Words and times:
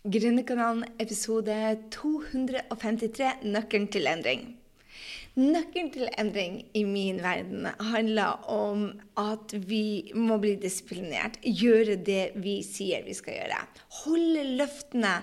Gründerkanalen 0.00 0.86
episode 0.96 1.54
253 1.92 3.42
Nøkkelen 3.44 3.90
til 3.92 4.08
endring. 4.08 4.46
Nøkkelen 5.36 5.90
til 5.92 6.08
endring 6.18 6.54
i 6.72 6.86
min 6.88 7.20
verden 7.20 7.68
handler 7.90 8.40
om 8.48 8.86
at 9.20 9.52
vi 9.68 10.08
må 10.16 10.40
bli 10.40 10.54
disiplinert. 10.62 11.36
Gjøre 11.44 11.98
det 12.06 12.32
vi 12.40 12.62
sier 12.64 13.04
vi 13.04 13.12
skal 13.12 13.42
gjøre. 13.42 13.60
Holde 14.00 14.48
løftene 14.62 15.18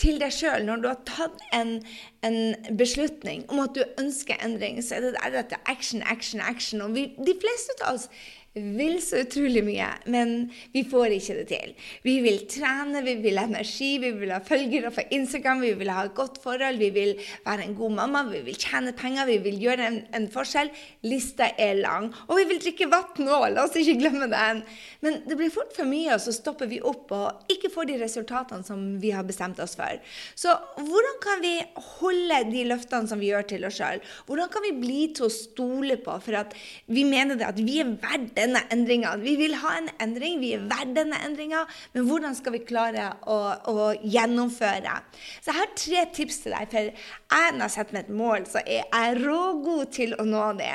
til 0.00 0.16
deg 0.24 0.32
sjøl. 0.32 0.64
Når 0.64 0.80
du 0.80 0.88
har 0.94 1.04
tatt 1.12 1.44
en, 1.52 1.76
en, 2.24 2.40
beslutning 2.80 3.44
om 3.52 3.60
at 3.66 3.76
du 3.76 3.84
ønsker 4.00 4.40
endring, 4.40 4.80
så 4.80 4.96
er 4.96 5.10
det 5.10 5.16
dette 5.36 5.60
action, 5.68 6.00
action, 6.08 6.40
action. 6.40 6.80
Og 6.80 6.96
vi, 6.96 7.10
de 7.20 7.36
fleste 7.36 7.82
av 7.84 8.00
oss 8.00 8.08
vil 8.54 8.98
så 9.00 9.22
utrolig 9.24 9.62
mye, 9.64 9.86
men 10.12 10.50
vi 10.74 10.82
får 10.84 11.14
ikke 11.16 11.36
det 11.38 11.44
til. 11.48 11.70
Vi 12.04 12.18
vil 12.24 12.42
trene, 12.50 13.00
vi 13.04 13.14
vil 13.24 13.38
ha 13.40 13.46
energi, 13.48 13.94
vi 14.02 14.10
vil 14.18 14.32
ha 14.34 14.42
følgere 14.44 14.90
på 14.92 15.06
Instagram, 15.16 15.62
vi 15.64 15.72
vil 15.80 15.92
ha 15.92 16.04
et 16.04 16.14
godt 16.16 16.36
forhold, 16.42 16.76
vi 16.82 16.90
vil 16.92 17.14
være 17.46 17.64
en 17.64 17.76
god 17.78 17.96
mamma, 17.96 18.24
vi 18.28 18.42
vil 18.44 18.58
tjene 18.60 18.92
penger, 18.96 19.24
vi 19.30 19.38
vil 19.46 19.56
gjøre 19.62 19.86
en, 19.88 19.98
en 20.12 20.28
forskjell. 20.32 20.68
Lista 21.08 21.48
er 21.56 21.80
lang. 21.80 22.10
Og 22.28 22.42
vi 22.42 22.46
vil 22.50 22.60
drikke 22.60 22.90
vann 22.92 23.30
òg, 23.32 23.46
la 23.54 23.64
oss 23.64 23.78
ikke 23.80 23.96
glemme 24.02 24.28
den. 24.32 24.60
Men 25.00 25.22
det 25.24 25.38
blir 25.40 25.52
fort 25.54 25.72
for 25.76 25.88
mye, 25.88 26.12
og 26.12 26.20
så 26.20 26.36
stopper 26.36 26.68
vi 26.68 26.82
opp 26.84 27.12
og 27.16 27.52
ikke 27.52 27.72
får 27.72 27.88
de 27.88 27.98
resultatene 28.02 28.68
som 28.68 28.84
vi 29.00 29.14
har 29.16 29.24
bestemt 29.26 29.60
oss 29.64 29.78
for. 29.80 29.96
Så 30.36 30.52
hvordan 30.76 31.18
kan 31.24 31.40
vi 31.40 31.54
holde 31.96 32.42
de 32.52 32.66
løftene 32.68 33.08
som 33.08 33.20
vi 33.22 33.32
gjør 33.32 33.48
til 33.54 33.64
oss 33.68 33.80
sjøl? 33.80 34.04
Hvordan 34.28 34.52
kan 34.52 34.66
vi 34.68 34.76
bli 34.76 35.00
til 35.16 35.30
å 35.30 35.32
stole 35.32 35.96
på 36.04 36.20
for 36.20 36.36
at 36.42 36.52
vi 36.92 37.06
mener 37.08 37.40
det 37.40 37.48
at 37.48 37.60
vi 37.62 37.80
er 37.80 37.96
verdt 37.96 38.41
denne 38.42 38.62
endringa. 38.74 39.14
Vi 39.22 39.36
vil 39.40 39.56
ha 39.62 39.76
en 39.78 39.88
endring, 40.02 40.40
vi 40.42 40.52
er 40.56 40.66
verdt 40.70 40.94
denne 40.98 41.18
endringa, 41.24 41.64
men 41.94 42.06
hvordan 42.08 42.36
skal 42.38 42.56
vi 42.56 42.62
klare 42.66 43.08
å, 43.30 43.38
å, 43.70 43.88
gjennomføre? 44.02 44.98
Så 45.40 45.52
jeg 45.52 45.58
har 45.58 45.74
tre 45.78 46.04
tips 46.18 46.42
til 46.44 46.56
deg, 46.56 46.70
for 46.72 46.90
jeg 46.90 47.56
når 47.56 47.64
jeg 47.66 47.74
setter 47.76 47.96
meg 47.96 48.06
et 48.06 48.14
mål, 48.22 48.46
så 48.50 48.62
er 48.62 48.82
jeg 48.82 49.20
rågod 49.22 49.92
til 49.94 50.16
å 50.18 50.26
nå 50.28 50.46
det. 50.60 50.72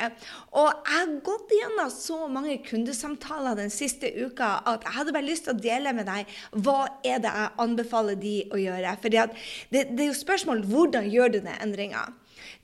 Og 0.58 0.68
jeg 0.70 0.94
har 0.94 1.16
gått 1.26 1.56
gjennom 1.58 1.90
så 1.92 2.20
mange 2.32 2.58
kundesamtaler 2.66 3.58
den 3.58 3.72
siste 3.72 4.10
uka 4.16 4.58
at 4.68 4.86
jeg 4.86 4.96
hadde 4.96 5.14
bare 5.14 5.28
lyst 5.28 5.46
til 5.46 5.56
å 5.56 5.62
dele 5.62 5.94
med 5.96 6.08
deg 6.08 6.38
hva 6.64 6.80
er 7.06 7.20
det 7.22 7.32
jeg 7.34 7.52
anbefaler 7.64 8.18
de 8.18 8.36
å 8.54 8.60
gjøre. 8.60 8.96
For 9.02 9.12
det, 9.12 9.28
det, 9.74 9.84
er 9.98 10.10
jo 10.10 10.16
spørsmål 10.16 10.64
hvordan 10.68 11.10
gjør 11.12 11.36
du 11.36 11.40
den 11.42 11.54
endringa. 11.58 12.08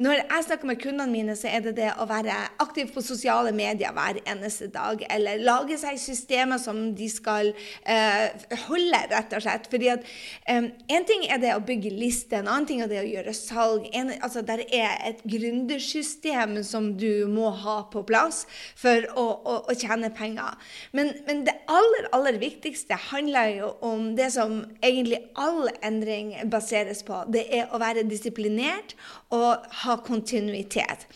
Når 0.03 0.21
jeg 0.21 0.45
snakker 0.49 0.69
med 0.69 0.81
kundene 0.83 1.11
mine, 1.11 1.37
så 1.39 1.51
er 1.51 1.65
det 1.65 1.77
det 1.79 1.91
å 2.03 2.07
være 2.11 2.35
aktiv 2.63 2.91
på 2.95 3.03
sosiale 3.05 3.53
medier 3.55 3.95
hver 3.95 4.19
eneste 4.27 4.69
dag. 4.75 5.03
Eller 5.11 5.43
lage 5.45 5.79
seg 5.81 5.99
systemer 6.03 6.59
som 6.63 6.81
de 6.97 7.09
skal 7.11 7.53
uh, 7.55 8.27
holde, 8.67 9.01
rett 9.13 9.37
og 9.37 9.45
slett. 9.45 9.69
Fordi 9.71 9.91
at 9.95 10.07
um, 10.51 10.71
En 10.95 11.07
ting 11.09 11.25
er 11.31 11.41
det 11.43 11.53
å 11.55 11.63
bygge 11.65 11.93
liste, 11.95 12.39
en 12.39 12.49
annen 12.51 12.67
ting 12.69 12.83
er 12.83 12.91
det 12.91 13.01
å 13.03 13.07
gjøre 13.07 13.35
salg. 13.37 13.87
En, 13.97 14.13
altså, 14.21 14.43
der 14.47 14.65
er 14.67 14.97
et 15.09 15.23
gründersystem 15.29 16.57
som 16.67 16.93
du 16.99 17.27
må 17.31 17.51
ha 17.65 17.81
på 17.93 18.05
plass 18.07 18.45
for 18.79 19.07
å, 19.15 19.27
å, 19.37 19.57
å 19.71 19.77
tjene 19.79 20.11
penger. 20.15 20.59
Men, 20.97 21.13
men, 21.29 21.45
det 21.47 21.57
aller, 21.71 22.09
aller 22.17 22.39
viktigste 22.41 22.99
handler 23.11 23.51
jo 23.59 23.71
om 23.85 24.13
det 24.19 24.31
som 24.35 24.63
egentlig 24.85 25.21
all 25.41 25.69
endring 25.85 26.35
baseres 26.51 27.05
på. 27.07 27.23
Det 27.33 27.47
er 27.55 27.73
å 27.73 27.81
være 27.83 28.07
disiplinert 28.09 28.95
og 29.35 29.64
ha 29.85 29.97
kontinuitet. 30.05 31.09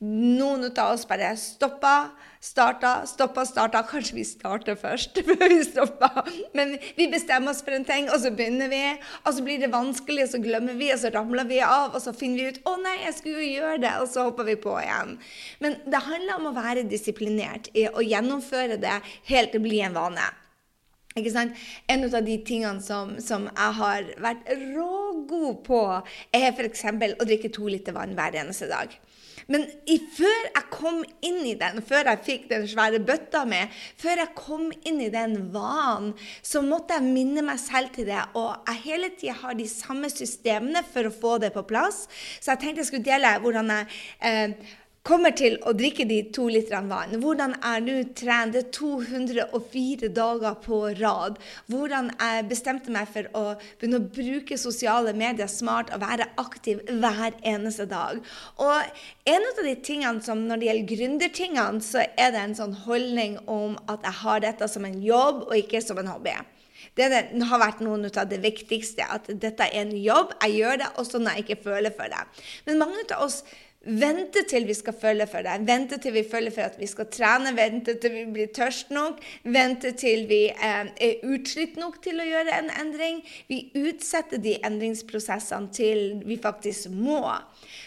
Noen 0.00 0.64
av 0.70 0.94
oss 0.94 1.02
bare 1.04 1.34
stoppa, 1.36 2.10
starta, 2.40 3.02
stoppa, 3.04 3.44
starta. 3.44 3.82
Kanskje 3.84 4.16
vi 4.16 4.24
starter 4.24 4.78
først 4.80 5.20
før 5.26 5.44
vi 5.52 5.58
stopper. 5.66 6.30
Men 6.56 6.72
vi 6.96 7.10
bestemmer 7.12 7.52
oss 7.52 7.60
for 7.66 7.76
en 7.76 7.84
ting, 7.84 8.08
og 8.08 8.16
så 8.22 8.32
begynner 8.32 8.72
vi. 8.72 8.80
Og 9.26 9.36
så 9.36 9.44
blir 9.44 9.60
det 9.60 9.68
vanskelig, 9.74 10.24
og 10.24 10.32
så 10.32 10.40
glemmer 10.40 10.78
vi, 10.80 10.88
og 10.94 11.02
så 11.02 11.12
ramler 11.12 11.48
vi 11.52 11.60
av, 11.66 11.92
og 11.92 12.00
så 12.00 12.16
finner 12.16 12.40
vi 12.40 12.48
ut 12.48 12.62
'Å 12.64 12.76
nei, 12.80 12.96
jeg 13.04 13.16
skulle 13.18 13.44
jo 13.44 13.60
gjøre 13.60 13.82
det', 13.84 14.00
og 14.00 14.08
så 14.08 14.24
hopper 14.30 14.48
vi 14.48 14.56
på 14.56 14.78
igjen. 14.80 15.18
Men 15.60 15.76
det 15.84 16.06
handler 16.08 16.34
om 16.40 16.48
å 16.48 16.56
være 16.56 16.88
disiplinert 16.88 17.68
i 17.76 17.84
å 17.88 18.00
gjennomføre 18.00 18.80
det 18.80 19.02
helt 19.28 19.52
til 19.52 19.60
det 19.60 19.68
blir 19.68 19.84
en 19.84 19.94
vane. 20.00 20.30
Ikke 21.18 21.32
sant? 21.34 21.56
En 21.90 22.06
av 22.06 22.20
de 22.22 22.36
tingene 22.46 22.82
som, 22.84 23.16
som 23.22 23.48
jeg 23.50 23.78
har 23.80 24.10
vært 24.22 24.50
rågod 24.76 25.62
på, 25.66 25.82
er 26.36 26.50
f.eks. 26.52 26.84
å 26.86 27.26
drikke 27.26 27.50
to 27.54 27.66
liter 27.66 27.96
vann 27.96 28.14
hver 28.18 28.38
eneste 28.38 28.70
dag. 28.70 28.94
Men 29.50 29.64
i, 29.90 29.96
før 30.14 30.44
jeg 30.46 30.66
kom 30.70 31.00
inn 31.26 31.40
i 31.48 31.56
den, 31.58 31.80
før 31.82 32.12
jeg 32.12 32.22
fikk 32.26 32.44
den 32.52 32.66
svære 32.70 33.00
bøtta 33.02 33.42
med, 33.48 33.72
før 33.98 34.22
jeg 34.22 34.36
kom 34.38 34.68
inn 34.86 35.00
i 35.02 35.10
den 35.10 35.36
vanen, 35.54 36.12
så 36.46 36.62
måtte 36.62 36.98
jeg 36.98 37.10
minne 37.10 37.42
meg 37.46 37.58
selv 37.58 37.90
til 37.96 38.06
det. 38.12 38.20
Og 38.38 38.52
jeg 38.68 38.82
hele 38.84 39.10
tida 39.16 39.34
har 39.40 39.56
de 39.58 39.66
samme 39.70 40.10
systemene 40.12 40.84
for 40.86 41.08
å 41.08 41.14
få 41.14 41.38
det 41.42 41.50
på 41.56 41.66
plass. 41.66 42.04
Så 42.38 42.52
jeg 42.52 42.62
tenkte 42.62 42.84
jeg 42.84 42.92
skulle 42.92 43.10
dele 43.10 43.34
hvordan 43.42 43.74
jeg 43.74 43.90
eh, 44.30 44.76
kommer 45.06 45.32
til 45.36 45.56
å 45.64 45.72
drikke 45.76 46.04
de 46.08 46.18
to 46.34 46.46
literne 46.52 46.90
vann. 46.90 47.14
Hvordan 47.22 47.54
er 47.64 47.84
du 47.84 47.94
trente 48.16 48.62
204 48.76 50.10
dager 50.16 50.58
på 50.64 50.80
rad? 51.00 51.38
Hvordan 51.72 52.10
jeg 52.12 52.48
bestemte 52.50 52.92
meg 52.92 53.08
for 53.12 53.30
å 53.36 53.44
begynne 53.80 54.02
å 54.02 54.10
bruke 54.12 54.58
sosiale 54.60 55.14
medier 55.16 55.48
smart 55.50 55.92
og 55.94 56.04
være 56.04 56.28
aktiv 56.40 56.82
hver 56.90 57.38
eneste 57.40 57.88
dag. 57.90 58.20
Og 58.60 59.32
en 59.34 59.48
av 59.50 59.64
de 59.64 59.74
tingene 59.80 60.24
som 60.24 60.44
når 60.46 60.60
det 60.60 60.70
gjelder 60.70 60.92
gründertingene, 60.94 61.84
så 61.84 62.04
er 62.04 62.34
det 62.34 62.44
en 62.44 62.58
sånn 62.58 62.76
holdning 62.84 63.38
om 63.48 63.78
at 63.88 64.04
jeg 64.04 64.20
har 64.20 64.44
dette 64.44 64.68
som 64.68 64.84
en 64.84 65.00
jobb 65.04 65.46
og 65.48 65.56
ikke 65.56 65.80
som 65.84 66.00
en 66.00 66.12
hobby. 66.12 66.36
Det 66.96 67.08
har 67.12 67.60
vært 67.60 67.82
noen 67.84 68.06
av 68.08 68.28
det 68.28 68.40
viktigste. 68.42 69.04
At 69.04 69.28
dette 69.42 69.66
er 69.68 69.82
en 69.84 69.92
jobb. 69.96 70.32
Jeg 70.42 70.60
gjør 70.60 70.80
det 70.82 70.92
også 71.00 71.20
når 71.20 71.38
jeg 71.38 71.46
ikke 71.46 71.64
føler 71.68 71.94
for 71.96 72.12
det. 72.12 72.22
Men 72.66 72.80
mange 72.80 73.04
av 73.14 73.26
oss 73.26 73.42
Vente 73.80 74.42
til 74.44 74.66
vi 74.68 74.74
skal 74.76 74.92
følge 74.92 75.24
for 75.24 75.40
det. 75.40 75.54
Vente 75.64 75.96
til 76.04 76.12
vi 76.12 76.22
følger 76.28 76.52
for 76.52 76.68
at 76.68 76.76
vi 76.76 76.84
skal 76.88 77.06
trene. 77.08 77.54
Vente 77.56 77.94
til 77.96 78.12
vi 78.12 78.24
blir 78.28 78.50
tørst 78.52 78.90
nok. 78.92 79.22
Vente 79.48 79.94
til 79.96 80.26
vi 80.28 80.42
eh, 80.52 80.90
er 81.00 81.24
utslitt 81.24 81.78
nok 81.80 81.96
til 82.04 82.20
å 82.20 82.26
gjøre 82.28 82.58
en 82.58 82.68
endring. 82.82 83.22
Vi 83.48 83.62
utsetter 83.80 84.42
de 84.44 84.58
endringsprosessene 84.68 85.72
til 85.72 86.20
vi 86.28 86.36
faktisk 86.36 86.92
må. 86.92 87.22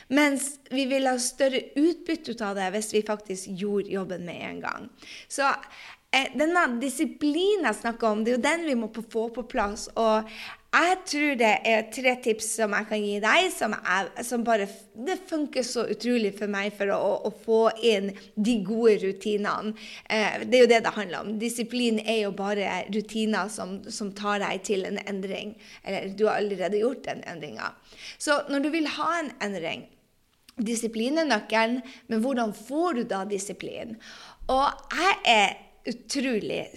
Mens 0.10 0.56
vi 0.74 0.88
vil 0.90 1.06
ha 1.06 1.14
større 1.22 1.62
utbytte 1.78 2.34
ut 2.34 2.42
av 2.42 2.58
det 2.58 2.72
hvis 2.74 2.90
vi 2.98 3.06
faktisk 3.06 3.54
gjorde 3.54 3.94
jobben 3.94 4.26
med 4.26 4.42
en 4.50 4.64
gang. 4.66 4.90
Så 5.30 5.46
denne 6.38 6.66
disiplinen 6.82 7.68
jeg 7.70 7.80
snakker 7.82 8.10
om, 8.10 8.24
det 8.24 8.34
er 8.34 8.38
jo 8.38 8.44
den 8.44 8.68
vi 8.68 8.76
må 8.78 8.90
få 8.94 9.30
på 9.34 9.46
plass. 9.50 9.88
Og 10.00 10.30
jeg 10.74 10.94
tror 11.06 11.36
det 11.38 11.52
er 11.70 11.84
tre 11.94 12.14
tips 12.26 12.48
som 12.58 12.74
jeg 12.74 12.88
kan 12.90 13.02
gi 13.06 13.18
deg, 13.22 13.48
som, 13.54 13.76
er, 13.78 14.08
som 14.26 14.42
bare 14.46 14.66
Det 14.94 15.20
funker 15.30 15.66
så 15.66 15.84
utrolig 15.94 16.32
for 16.38 16.50
meg 16.50 16.74
for 16.78 16.90
å, 16.96 16.98
å 17.30 17.32
få 17.44 17.60
inn 17.86 18.10
de 18.34 18.56
gode 18.66 18.96
rutinene. 19.04 19.76
Eh, 20.10 20.42
det 20.48 20.58
er 20.58 20.64
jo 20.64 20.72
det 20.72 20.80
det 20.88 20.96
handler 20.96 21.26
om. 21.28 21.36
Disiplin 21.42 22.00
er 22.02 22.24
jo 22.24 22.32
bare 22.38 22.84
rutiner 22.94 23.52
som, 23.54 23.80
som 23.86 24.10
tar 24.18 24.42
deg 24.42 24.64
til 24.66 24.88
en 24.90 24.98
endring. 25.06 25.54
Eller 25.84 26.10
du 26.10 26.26
har 26.26 26.42
allerede 26.42 26.82
gjort 26.82 27.06
den 27.06 27.22
endringa. 27.30 27.74
Så 28.18 28.42
når 28.50 28.66
du 28.66 28.72
vil 28.74 28.90
ha 28.98 29.12
en 29.20 29.34
endring 29.46 29.90
Disiplin 30.54 31.18
er 31.18 31.26
nøkkelen, 31.26 31.80
men 32.12 32.20
hvordan 32.22 32.52
får 32.54 33.00
du 33.00 33.04
da 33.10 33.24
disiplin? 33.26 33.96
Og 34.54 34.68
jeg 34.94 35.16
er 35.26 35.56
utrolig 35.90 36.68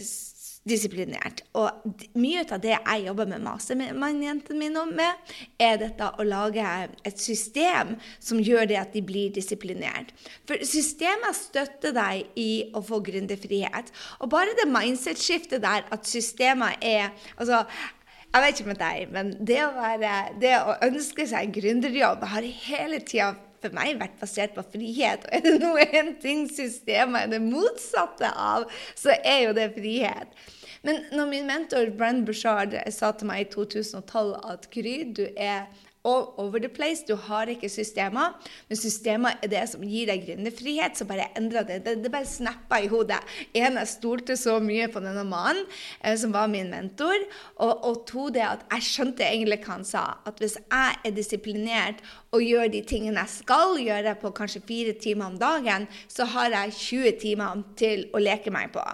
disiplinert. 0.66 1.42
Og 1.54 1.94
mye 2.18 2.42
av 2.42 2.60
det 2.62 2.74
jeg 2.74 3.04
jobber 3.06 3.28
med 3.30 3.44
mastermind-jentene 3.44 4.58
mine 4.58 4.82
med, 4.90 5.34
er 5.62 5.78
dette 5.80 6.08
å 6.18 6.26
lage 6.26 6.64
et 7.06 7.22
system 7.22 7.94
som 8.18 8.42
gjør 8.42 8.66
det 8.72 8.80
at 8.80 8.96
de 8.96 9.04
blir 9.06 9.34
disiplinert. 9.34 10.10
For 10.48 10.62
systemet 10.66 11.38
støtter 11.38 11.94
deg 11.96 12.40
i 12.40 12.50
å 12.74 12.82
få 12.84 13.00
gründerfrihet. 13.06 13.92
Og 14.20 14.32
bare 14.32 14.56
det 14.58 14.66
mindset-skiftet 14.72 15.62
der 15.62 15.86
at 15.94 16.10
systemet 16.10 16.82
er 16.82 17.12
altså, 17.36 17.62
jeg 18.26 18.42
vet 18.42 18.58
ikke 18.58 18.68
med 18.68 18.82
deg, 18.82 19.12
men 19.14 19.34
det 19.48 19.62
å, 19.64 19.72
være, 19.72 20.14
det 20.42 20.56
å 20.58 20.74
ønske 20.84 21.24
seg 21.30 21.46
en 21.46 21.54
gründerjobb 21.54 22.26
har 22.34 22.54
hele 22.66 22.98
tida 23.06 23.30
for 23.66 23.76
meg 23.76 24.00
vært 24.00 24.18
basert 24.20 24.56
på 24.56 24.64
frihet. 24.74 25.26
Og 25.26 25.38
er 25.38 25.44
det 25.44 25.56
noe 25.62 25.86
en 25.86 26.12
ting 26.22 26.46
systemet 26.50 27.26
er 27.26 27.32
det 27.36 27.42
motsatte 27.44 28.30
av, 28.30 28.68
så 28.98 29.14
er 29.22 29.46
jo 29.46 29.56
det 29.56 29.72
frihet. 29.76 30.46
Men 30.86 31.02
når 31.10 31.30
min 31.30 31.48
mentor 31.48 31.90
Brenn 31.98 32.22
Bushard 32.26 32.76
sa 32.94 33.10
til 33.16 33.30
meg 33.30 33.42
i 33.42 33.50
2012 33.50 34.34
at 34.52 34.68
Gry, 34.70 34.96
du 35.16 35.24
er 35.34 35.66
all 36.06 36.34
over 36.38 36.62
the 36.62 36.70
place. 36.70 37.02
Du 37.08 37.16
har 37.26 37.50
ikke 37.50 37.68
systemer. 37.72 38.36
Men 38.68 38.78
systemer 38.78 39.40
er 39.42 39.50
det 39.50 39.64
som 39.70 39.82
gir 39.84 40.08
deg 40.10 40.24
gründerfrihet, 40.26 40.96
så 40.98 41.06
bare 41.08 41.28
endra 41.38 41.64
det. 41.66 41.82
det. 41.86 41.96
Det 42.04 42.12
bare 42.12 42.28
snappa 42.30 42.80
i 42.82 42.90
hodet. 42.92 43.18
En, 43.52 43.80
jeg 43.80 43.90
stolte 43.90 44.38
så 44.38 44.58
mye 44.62 44.88
på 44.92 45.02
denne 45.04 45.26
mannen 45.26 45.64
eh, 46.00 46.16
som 46.18 46.34
var 46.34 46.50
min 46.52 46.70
mentor. 46.72 47.26
Og, 47.56 47.72
og, 47.74 48.02
to, 48.08 48.28
det 48.32 48.44
at 48.46 48.66
jeg 48.76 48.88
skjønte 48.90 49.26
egentlig 49.26 49.60
hva 49.64 49.76
han 49.76 49.86
sa. 49.88 50.06
At 50.28 50.42
hvis 50.42 50.58
jeg 50.62 51.00
er 51.04 51.16
disiplinert 51.16 52.02
og 52.36 52.44
gjør 52.44 52.70
de 52.72 52.82
tingene 52.86 53.24
jeg 53.24 53.40
skal 53.40 53.78
gjøre 53.80 54.16
på 54.20 54.34
kanskje 54.36 54.64
fire 54.66 54.96
timer 55.00 55.32
om 55.32 55.40
dagen, 55.40 55.88
så 56.08 56.28
har 56.36 56.52
jeg 56.54 56.76
20 56.76 57.16
timer 57.22 57.64
til 57.78 58.06
å 58.14 58.22
leke 58.22 58.52
meg 58.54 58.74
på. 58.74 58.84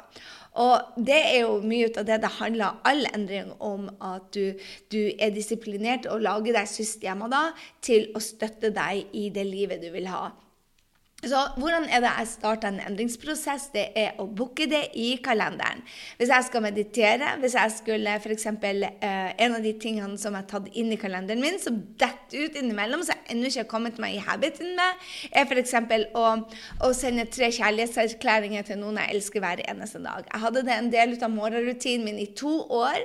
Og 0.61 1.01
det 1.01 1.17
er 1.17 1.39
jo 1.47 1.61
mye 1.65 1.89
ut 1.89 1.99
av 2.01 2.07
det 2.09 2.19
det 2.21 2.31
handler 2.37 2.81
all 2.89 3.07
endring 3.15 3.55
om, 3.65 3.89
at 4.05 4.29
du, 4.37 4.53
du 4.93 5.01
er 5.17 5.33
disiplinert 5.33 6.09
og 6.13 6.25
lager 6.27 6.59
deg 6.59 6.69
systemer 6.69 7.33
da, 7.33 7.43
til 7.81 8.11
å 8.13 8.21
støtte 8.21 8.73
deg 8.75 9.09
i 9.17 9.31
det 9.33 9.47
livet 9.49 9.81
du 9.81 9.89
vil 9.95 10.11
ha. 10.13 10.29
Så 11.23 11.39
hvordan 11.55 11.85
er 11.87 12.01
det 12.03 12.11
jeg 12.19 12.27
starter 12.33 12.73
en 12.73 12.81
endringsprosess? 12.83 13.69
Det 13.71 13.85
er 13.95 14.17
å 14.19 14.25
booke 14.27 14.67
det 14.67 14.81
i 14.99 15.13
kalenderen. 15.23 15.85
Hvis 16.19 16.33
jeg 16.35 16.47
skal 16.49 16.65
meditere, 16.65 17.29
hvis 17.39 17.55
jeg 17.55 17.75
skulle 17.77 18.15
f.eks. 18.19 18.47
Eh, 18.51 19.29
en 19.45 19.55
av 19.55 19.63
de 19.63 19.73
tingene 19.79 20.19
som 20.19 20.35
jeg 20.35 20.43
har 20.43 20.49
tatt 20.51 20.67
inn 20.75 20.91
i 20.91 20.99
kalenderen 20.99 21.45
min, 21.45 21.61
som 21.63 21.77
detter 22.01 22.49
ut 22.49 22.59
innimellom, 22.59 23.05
så 23.07 23.15
jeg 23.15 23.37
ennå 23.37 23.53
ikke 23.53 23.63
har 23.63 23.69
kommet 23.71 24.01
meg 24.03 24.17
i 24.17 24.25
habiten 24.25 24.73
med, 24.75 25.05
er 25.31 25.47
f.eks. 25.47 25.77
Å, 26.19 26.25
å 26.83 26.91
sende 26.97 27.29
tre 27.31 27.53
kjærlighetserklæringer 27.55 28.67
til 28.67 28.83
noen 28.83 28.99
jeg 29.05 29.15
elsker 29.15 29.47
hver 29.47 29.63
eneste 29.71 30.03
dag. 30.03 30.27
Jeg 30.27 30.43
hadde 30.43 30.65
det 30.67 30.75
en 30.75 30.91
del 30.91 31.15
ut 31.15 31.23
av 31.23 31.31
morgenrutinen 31.37 32.09
min 32.09 32.19
i 32.19 32.27
to 32.35 32.57
år, 32.67 32.99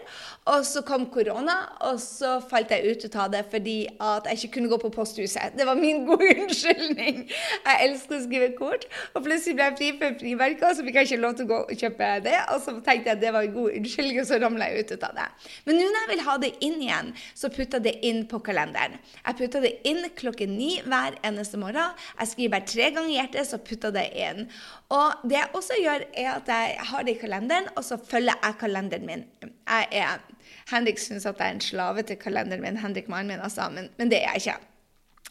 og 0.50 0.66
så 0.66 0.81
kom 0.88 1.06
korona, 1.13 1.60
og 1.92 2.02
så 2.02 2.40
falt 2.42 2.74
jeg 2.74 2.98
ut 2.98 3.08
av 3.13 3.30
det 3.38 3.46
fordi 3.54 3.78
at 4.02 4.25
jeg 4.31 4.42
ikke 4.42 4.56
kunne 4.58 4.74
gå 4.74 4.81
på 4.88 4.94
posthuset. 4.98 5.54
Det 5.54 5.70
var 5.70 5.78
min 5.78 6.02
gode 6.10 6.34
unnskyldning. 6.34 7.28
Jeg 7.30 7.80
elsker 7.86 8.06
skulle 8.07 8.24
skrive 8.25 8.50
kort. 8.57 8.88
Og 9.13 9.24
plutselig 9.25 9.57
ble 9.57 9.68
jeg 9.68 9.77
fri 9.80 9.89
for 10.00 10.18
frimerker, 10.21 10.75
så 10.75 10.86
fikk 10.88 11.00
jeg 11.01 11.09
ikke 11.09 11.21
lov 11.21 11.38
til 11.38 11.48
å 11.48 11.51
gå 11.51 11.59
og 11.65 11.83
kjøpe 11.83 12.12
det. 12.25 12.36
Og 12.54 12.63
så 12.63 12.75
tenkte 12.80 13.12
jeg 13.12 13.18
at 13.18 13.24
det 13.24 13.33
var 13.36 13.48
en 13.48 13.56
god 13.57 13.77
unnskyldning, 13.80 14.21
og 14.24 14.30
så 14.30 14.39
ramla 14.42 14.69
jeg 14.71 14.86
ut 14.88 15.07
av 15.09 15.18
det. 15.19 15.27
Men 15.68 15.80
nå 15.80 15.88
når 15.88 16.00
jeg 16.00 16.12
vil 16.13 16.24
ha 16.27 16.38
det 16.44 16.51
inn 16.68 16.80
igjen, 16.88 17.12
så 17.38 17.51
putter 17.54 17.81
jeg 17.81 17.88
det 17.88 17.95
inn 18.09 18.24
på 18.31 18.42
kalenderen. 18.45 18.98
Jeg 19.19 19.39
putter 19.42 19.68
det 19.68 19.74
inn 19.92 20.01
klokken 20.18 20.56
ni 20.57 20.71
hver 20.88 21.19
eneste 21.27 21.59
morgen. 21.62 21.94
Jeg 22.21 22.33
skriver 22.33 22.56
bare 22.56 22.71
tre 22.74 22.89
ganger 22.95 23.13
hjertet, 23.15 23.51
så 23.51 23.62
putter 23.62 23.94
jeg 23.94 23.98
det 24.00 24.25
inn. 24.30 24.50
Og 24.95 25.27
det 25.27 25.39
jeg 25.42 25.53
også 25.57 25.81
gjør, 25.83 26.07
er 26.18 26.31
at 26.38 26.50
jeg 26.51 26.89
har 26.92 27.06
det 27.06 27.18
i 27.18 27.21
kalenderen, 27.21 27.69
og 27.75 27.86
så 27.86 28.00
følger 28.00 28.38
jeg 28.39 28.60
kalenderen 28.62 29.07
min. 29.07 29.27
Jeg 29.44 29.92
er 29.92 30.25
Henrik 30.71 31.00
syns 31.00 31.25
at 31.27 31.39
jeg 31.39 31.48
er 31.48 31.57
en 31.57 31.63
slave 31.63 32.03
til 32.07 32.19
kalenderen 32.19 32.63
min, 32.63 32.80
Henrik 32.81 33.07
mannen 33.12 33.36
min, 33.36 33.44
altså, 33.44 33.69
men, 33.74 33.92
men 33.98 34.12
det 34.12 34.24
er 34.24 34.36
jeg 34.36 34.48
ikke. 34.48 34.76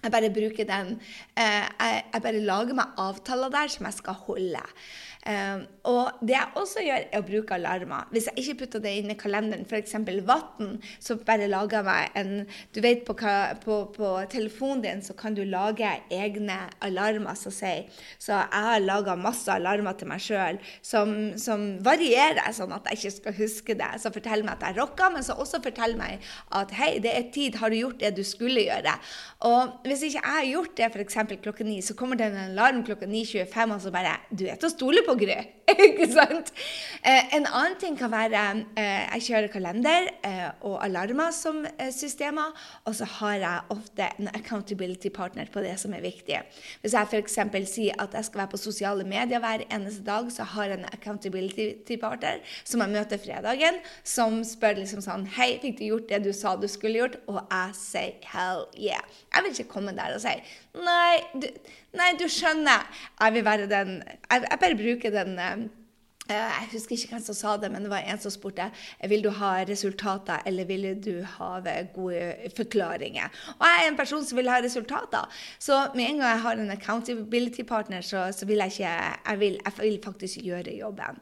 Jeg 0.03 0.13
bare 0.13 0.31
bruker 0.31 0.69
den 0.69 0.93
eh, 1.39 1.67
jeg, 1.81 2.23
bare 2.23 2.43
lager 2.45 2.77
meg 2.79 2.99
avtaler 3.01 3.53
der 3.55 3.73
som 3.73 3.89
jeg 3.89 3.97
skal 3.99 4.19
holde. 4.27 4.63
Um, 5.27 5.65
og 5.91 6.21
det 6.23 6.37
jeg 6.37 6.55
også 6.55 6.83
gjør, 6.87 7.05
er 7.11 7.19
å 7.19 7.27
bruke 7.27 7.55
alarmer. 7.57 8.07
Hvis 8.15 8.29
jeg 8.29 8.43
ikke 8.43 8.61
putter 8.61 8.83
det 8.85 8.93
inn 9.01 9.11
i 9.11 9.17
kalenderen, 9.19 9.65
f.eks. 9.67 9.97
vann, 10.27 10.77
så 11.03 11.17
bare 11.27 11.49
lager 11.51 11.81
jeg 11.81 11.87
meg 11.87 12.19
en 12.21 12.31
Du 12.75 12.79
vet 12.85 13.03
på, 13.07 13.17
på, 13.65 13.79
på, 13.95 14.11
telefonen 14.31 14.85
din 14.85 15.03
så 15.03 15.17
kan 15.19 15.35
du 15.35 15.43
lage 15.47 15.89
egne 16.15 16.59
alarmer 16.85 17.35
så 17.39 17.51
å 17.51 17.57
si. 17.57 17.73
Så 18.23 18.37
jeg 18.37 18.67
har 18.69 18.85
laga 18.85 19.17
masse 19.19 19.51
alarmer 19.51 19.97
til 19.99 20.11
meg 20.13 20.23
sjøl 20.23 20.61
som, 20.79 21.15
som, 21.43 21.67
varierer, 21.87 22.47
sånn 22.55 22.75
at 22.77 22.87
jeg 22.93 23.01
ikke 23.01 23.15
skal 23.17 23.37
huske 23.41 23.79
det. 23.83 23.91
Som 24.03 24.15
forteller 24.15 24.47
meg 24.47 24.61
at 24.61 24.69
jeg 24.69 24.79
rocka, 24.79 25.11
men 25.11 25.27
som 25.27 25.43
også 25.43 25.63
forteller 25.65 25.99
meg 25.99 26.31
at 26.55 26.75
hei, 26.79 26.93
det 27.03 27.17
er 27.17 27.29
tid, 27.35 27.59
har 27.59 27.75
du 27.75 27.81
gjort 27.81 27.99
det 28.03 28.15
du 28.15 28.23
skulle 28.27 28.69
gjøre? 28.69 28.95
Og 29.51 29.91
hvis 29.91 30.07
ikke 30.07 30.23
jeg 30.23 30.39
har 30.39 30.49
gjort 30.53 30.79
det 30.79 30.91
f.eks. 30.93 31.21
klokken 31.49 31.71
ni, 31.73 31.81
så 31.83 31.99
kommer 31.99 32.19
det 32.19 32.31
en 32.31 32.41
alarm 32.45 32.85
klokka 32.87 33.11
9.25, 33.11 33.75
og 33.75 33.83
så 33.83 33.95
bare 33.95 34.17
Du 34.31 34.47
er 34.47 34.55
til 34.55 34.71
å 34.71 34.75
stole 34.75 35.03
på 35.07 35.16
Gry. 35.21 35.39
ikke 35.89 36.07
sant? 36.13 36.53
Eh, 37.03 37.35
en 37.35 37.47
annen 37.49 37.75
ting 37.81 37.97
kan 37.99 38.11
være 38.13 38.43
eh, 38.79 39.07
Jeg 39.17 39.25
kjører 39.27 39.51
kalender 39.51 40.09
eh, 40.27 40.49
og 40.67 40.77
alarmer 40.85 41.33
som 41.35 41.65
systemer, 41.95 42.55
og 42.87 42.95
så 42.99 43.09
har 43.19 43.37
jeg 43.43 43.75
ofte 43.75 44.09
en 44.21 44.31
accountability 44.31 45.11
partner 45.15 45.51
på 45.53 45.63
det 45.65 45.75
som 45.83 45.95
er 45.97 46.05
viktig. 46.05 46.39
Hvis 46.83 46.95
jeg 46.95 47.11
f.eks. 47.11 47.39
sier 47.71 47.99
at 48.03 48.15
jeg 48.15 48.29
skal 48.29 48.45
være 48.45 48.53
på 48.55 48.63
sosiale 48.63 49.07
medier 49.07 49.43
hver 49.43 49.67
eneste 49.67 50.05
dag, 50.07 50.31
så 50.33 50.47
har 50.55 50.71
jeg 50.71 50.81
en 50.81 50.89
accountability 50.93 51.99
partner 52.01 52.43
som 52.63 52.85
jeg 52.85 52.95
møter 52.95 53.23
fredagen, 53.23 53.81
som 54.07 54.43
spør 54.47 54.83
liksom 54.83 55.03
sånn 55.05 55.27
Hei, 55.37 55.57
fikk 55.63 55.81
du 55.81 55.87
gjort 55.89 56.11
det 56.11 56.23
du 56.25 56.33
sa 56.37 56.55
du 56.61 56.69
skulle 56.71 57.03
gjort? 57.03 57.19
Og 57.27 57.41
jeg 57.43 57.75
sier 57.79 58.31
hell 58.33 58.67
yeah. 58.79 59.03
Jeg 59.35 59.45
vil 59.45 59.57
ikke 59.57 59.73
komme 59.75 59.95
der 59.97 60.15
og 60.15 60.23
si 60.23 60.35
Nei, 60.77 61.17
du, 61.41 61.47
nei, 61.97 62.11
du 62.21 62.27
skjønner. 62.29 62.85
Jeg 63.17 63.33
vil 63.33 63.45
være 63.47 63.69
den 63.71 63.95
Jeg, 64.05 64.43
jeg 64.45 64.59
bare 64.61 64.77
bruker 64.77 65.06
den 65.11 65.39
eh, 65.39 65.69
jeg 66.29 66.69
husker 66.73 66.97
ikke 66.97 67.15
hvem 67.15 67.25
som 67.25 67.37
sa 67.39 67.57
det, 67.61 67.71
men 67.73 67.85
det 67.85 67.91
var 67.93 68.05
en 68.07 68.21
som 68.21 68.33
spurte 68.35 68.67
vil 69.09 69.23
du 69.23 69.31
ha 69.31 69.53
resultater 69.69 70.43
eller 70.47 70.67
vil 70.69 70.89
du 71.03 71.23
ha 71.37 71.51
gode 71.95 72.51
forklaringer. 72.57 73.31
Og 73.59 73.65
jeg 73.67 73.85
er 73.85 73.91
en 73.91 73.99
person 73.99 74.25
som 74.25 74.39
vil 74.39 74.51
ha 74.51 74.59
resultater. 74.63 75.29
Så 75.59 75.79
med 75.95 76.09
en 76.09 76.21
gang 76.21 76.35
jeg 76.35 76.43
har 76.47 76.63
en 76.63 76.71
accountability 76.75 77.63
partner, 77.63 78.01
så, 78.01 78.29
så 78.33 78.47
vil 78.47 78.63
jeg 78.65 78.75
ikke 78.75 78.95
jeg 79.31 79.41
vil, 79.41 79.59
jeg 79.65 79.73
vil, 79.81 79.99
faktisk 80.05 80.43
gjøre 80.45 80.77
jobben. 80.79 81.21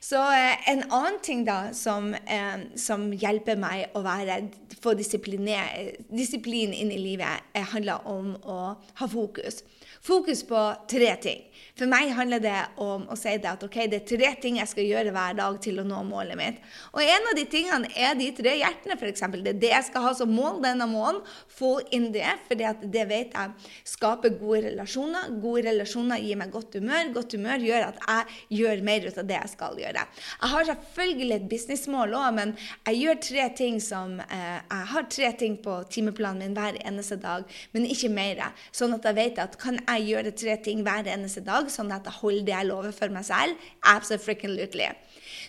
Så 0.00 0.20
eh, 0.32 0.70
en 0.72 0.84
annen 0.90 1.20
ting 1.22 1.44
da 1.46 1.72
som, 1.76 2.14
eh, 2.14 2.64
som 2.76 3.10
hjelper 3.12 3.58
meg 3.60 3.96
å 3.96 4.02
være, 4.04 4.40
få 4.82 4.94
disiplin 4.98 6.72
inn 6.72 6.92
i 6.92 7.00
livet, 7.00 7.44
handler 7.72 8.06
om 8.08 8.34
å 8.46 8.58
ha 9.00 9.08
fokus. 9.10 9.62
Fokus 10.04 10.44
på 10.46 10.60
tre 10.90 11.10
ting. 11.22 11.42
For 11.78 11.90
meg 11.90 12.12
handler 12.14 12.42
det 12.42 12.58
om 12.82 13.06
å 13.10 13.16
si 13.18 13.34
det 13.38 13.50
at 13.50 13.64
ok, 13.66 13.80
det 13.90 14.02
er 14.02 14.06
tre 14.08 14.30
ting 14.42 14.58
jeg 14.60 14.70
skal 14.70 14.86
gjøre 14.88 15.12
hver 15.14 15.36
dag 15.38 15.58
til 15.62 15.80
å 15.80 15.86
nå 15.86 16.00
målet 16.08 16.38
mitt. 16.38 16.60
Og 16.92 17.02
en 17.02 17.28
av 17.30 17.36
de 17.38 17.44
tingene 17.50 17.90
er 17.96 18.16
de 18.18 18.28
tre 18.36 18.54
hjertene, 18.60 18.96
f.eks. 18.98 19.24
Det 19.38 19.52
er 19.52 19.60
det 19.62 19.72
jeg 19.72 19.86
skal 19.88 20.04
ha 20.06 20.12
som 20.16 20.32
mål 20.32 20.60
denne 20.64 20.88
måneden. 20.90 21.22
Få 21.58 21.78
inn 21.94 22.10
det, 22.14 22.26
for 22.46 22.58
det 22.58 23.04
vet 23.10 23.34
jeg 23.34 23.70
skaper 23.88 24.36
gode 24.38 24.64
relasjoner. 24.68 25.32
Gode 25.42 25.64
relasjoner 25.68 26.22
gir 26.22 26.38
meg 26.40 26.52
godt 26.54 26.78
humør. 26.78 27.12
Godt 27.16 27.36
humør 27.38 27.64
gjør 27.66 27.88
at 27.90 28.02
jeg 28.02 28.60
gjør 28.60 28.84
mer 28.88 29.08
ut 29.08 29.20
av 29.22 29.28
det 29.28 29.38
jeg 29.38 29.52
skal 29.54 29.80
gjøre. 29.82 30.04
Jeg 30.38 30.52
har 30.54 30.68
selvfølgelig 30.72 31.36
et 31.38 31.48
businessmål 31.52 32.16
òg, 32.18 32.28
men 32.38 32.54
jeg 32.88 33.02
gjør 33.02 33.22
tre 33.28 33.48
ting 33.58 33.80
som 33.82 34.18
eh, 34.24 34.58
Jeg 34.58 34.86
har 34.92 35.06
tre 35.12 35.32
ting 35.38 35.56
på 35.62 35.74
timeplanen 35.92 36.44
min 36.44 36.56
hver 36.56 36.76
eneste 36.86 37.18
dag, 37.20 37.46
men 37.72 37.86
ikke 37.88 38.10
mer. 38.12 38.44
Sånn 38.74 38.94
at 38.94 39.06
jeg 39.08 39.16
vet 39.16 39.40
at 39.42 39.56
kan 39.60 39.78
jeg 39.80 40.06
gjøre 40.12 40.34
tre 40.36 40.56
ting 40.62 40.84
hver 40.86 41.08
eneste 41.10 41.42
dag, 41.46 41.70
sånn 41.72 41.90
at 41.94 42.06
jeg 42.06 42.20
holder 42.20 42.46
det 42.46 42.54
jeg 42.54 42.68
lover 42.68 42.94
for 42.94 43.14
meg 43.14 43.26
selv. 43.26 43.68
Absolutely. 43.82 44.27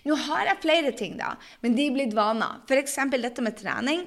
Nå 0.07 0.15
har 0.29 0.47
jeg 0.47 0.61
flere 0.63 0.93
ting, 0.95 1.17
da, 1.19 1.33
men 1.63 1.75
de 1.75 1.89
er 1.89 1.95
blitt 1.97 2.15
vaner. 2.15 2.61
F.eks. 2.69 2.95
dette 3.19 3.43
med 3.43 3.57
trening 3.59 4.05